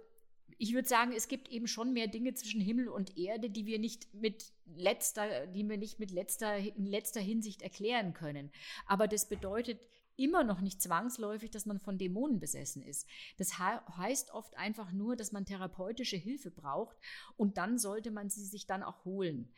ich 0.58 0.74
würde 0.74 0.88
sagen, 0.88 1.12
es 1.12 1.28
gibt 1.28 1.50
eben 1.50 1.68
schon 1.68 1.92
mehr 1.92 2.08
Dinge 2.08 2.34
zwischen 2.36 2.62
Himmel 2.62 2.88
und 2.88 3.18
Erde, 3.18 3.50
die 3.50 3.66
wir 3.66 3.80
nicht 3.80 4.14
mit 4.14 4.54
letzter, 4.76 5.48
die 5.48 5.68
wir 5.68 5.78
nicht 5.78 6.00
mit 6.00 6.12
letzter, 6.12 6.56
in 6.58 6.86
letzter 6.86 7.20
Hinsicht 7.20 7.62
erklären 7.62 8.14
können. 8.14 8.50
Aber 8.86 9.08
das 9.08 9.28
bedeutet 9.28 9.80
immer 10.24 10.44
noch 10.44 10.62
nicht 10.62 10.82
zwangsläufig, 10.82 11.52
dass 11.52 11.66
man 11.66 11.80
von 11.80 11.98
Dämonen 11.98 12.40
besessen 12.40 12.82
ist. 12.82 13.08
Das 13.38 13.60
heißt 13.60 14.32
oft 14.32 14.58
einfach 14.58 14.92
nur, 14.92 15.16
dass 15.16 15.32
man 15.32 15.46
therapeutische 15.46 16.18
Hilfe 16.18 16.52
braucht 16.52 16.98
und 17.38 17.58
dann 17.58 17.78
sollte 17.78 18.12
man 18.12 18.30
sie 18.30 18.46
sich 18.46 18.68
dann 18.68 18.84
auch 18.84 19.06
holen. 19.06 19.52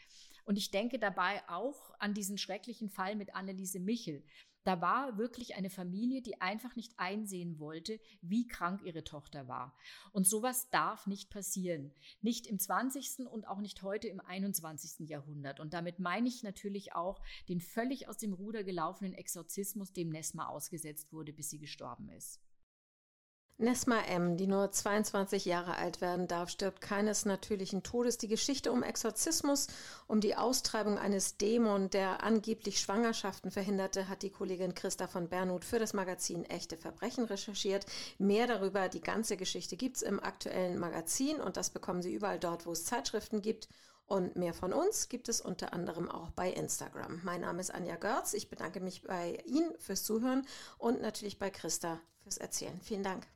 Und 0.46 0.58
ich 0.58 0.72
denke 0.72 1.00
dabei 1.00 1.42
auch 1.48 1.94
an 2.00 2.14
diesen 2.14 2.38
schrecklichen 2.38 2.90
Fall 2.90 3.16
mit 3.16 3.36
Anneliese 3.36 3.80
Michel. 3.80 4.24
Da 4.64 4.82
war 4.82 5.18
wirklich 5.18 5.56
eine 5.56 5.70
Familie, 5.70 6.22
die 6.22 6.40
einfach 6.42 6.76
nicht 6.76 6.94
einsehen 6.98 7.60
wollte, 7.60 8.00
wie 8.22 8.48
krank 8.48 8.82
ihre 8.84 9.04
Tochter 9.04 9.48
war. 9.48 9.76
Und 10.12 10.28
sowas 10.28 10.70
darf 10.70 11.06
nicht 11.08 11.30
passieren. 11.30 11.94
Nicht 12.22 12.48
im 12.48 12.60
20. 12.60 13.28
und 13.28 13.48
auch 13.48 13.60
nicht 13.60 13.84
heute 13.84 14.08
im 14.08 14.20
21. 14.20 15.10
Jahrhundert. 15.10 15.60
Und 15.60 15.74
damit 15.74 16.00
meine 16.00 16.28
ich 16.28 16.44
natürlich 16.44 16.94
auch 16.94 17.22
den 17.50 17.60
völlig 17.60 18.08
aus 18.08 18.18
dem 18.18 18.34
Ruder 18.34 18.64
gelaufenen 18.64 19.14
Exorzismus, 19.14 19.92
dem 19.92 20.10
Nesma 20.10 20.48
ausgesetzt 20.48 21.12
wurde, 21.12 21.34
bis 21.34 21.50
sie 21.50 21.60
gestorben 21.60 22.10
ist. 22.10 22.40
Nesma 23.60 24.02
M., 24.02 24.36
die 24.36 24.48
nur 24.48 24.72
22 24.72 25.46
Jahre 25.46 25.76
alt 25.76 26.02
werden 26.02 26.28
darf, 26.28 26.50
stirbt 26.50 26.82
keines 26.82 27.24
natürlichen 27.24 27.84
Todes. 27.84 28.18
Die 28.18 28.28
Geschichte 28.28 28.72
um 28.72 28.82
Exorzismus, 28.82 29.68
um 30.08 30.20
die 30.22 30.36
Austreibung 30.36 30.98
eines 30.98 31.38
Dämon, 31.38 31.90
der 31.90 32.24
angeblich 32.24 32.80
Schwangerschaften 32.80 33.52
verhinderte, 33.52 34.10
hat 34.10 34.24
die 34.24 34.32
Kollegin 34.32 34.74
Christa 34.74 35.08
von 35.08 35.30
Bernhut 35.30 35.66
für 35.66 35.78
das 35.78 35.94
Magazin 35.94 36.46
Echte 36.46 36.78
Verbrechen 36.78 37.26
recherchiert. 37.26 37.86
Mehr 38.18 38.48
darüber, 38.48 38.90
die 38.90 39.02
ganze 39.02 39.38
Geschichte 39.38 39.78
gibt 39.78 39.98
es 39.98 40.02
im 40.02 40.20
aktuellen 40.20 40.80
Magazin 40.80 41.40
und 41.40 41.56
das 41.56 41.70
bekommen 41.70 42.02
Sie 42.02 42.14
überall 42.14 42.40
dort, 42.40 42.66
wo 42.66 42.72
es 42.72 42.86
Zeitschriften 42.86 43.42
gibt. 43.42 43.70
Und 44.06 44.36
mehr 44.36 44.54
von 44.54 44.74
uns 44.74 45.10
gibt 45.10 45.30
es 45.30 45.40
unter 45.40 45.74
anderem 45.74 46.10
auch 46.10 46.32
bei 46.32 46.52
Instagram. 46.52 47.22
Mein 47.24 47.42
Name 47.42 47.62
ist 47.62 47.74
Anja 47.74 47.96
Görz. 47.96 48.34
Ich 48.34 48.50
bedanke 48.50 48.80
mich 48.80 49.04
bei 49.04 49.42
Ihnen 49.46 49.74
fürs 49.80 50.04
Zuhören 50.04 50.46
und 50.78 51.02
natürlich 51.02 51.40
bei 51.40 51.50
Christa 51.50 52.02
fürs 52.24 52.38
Erzählen. 52.38 52.82
Vielen 52.82 53.04
Dank. 53.04 53.33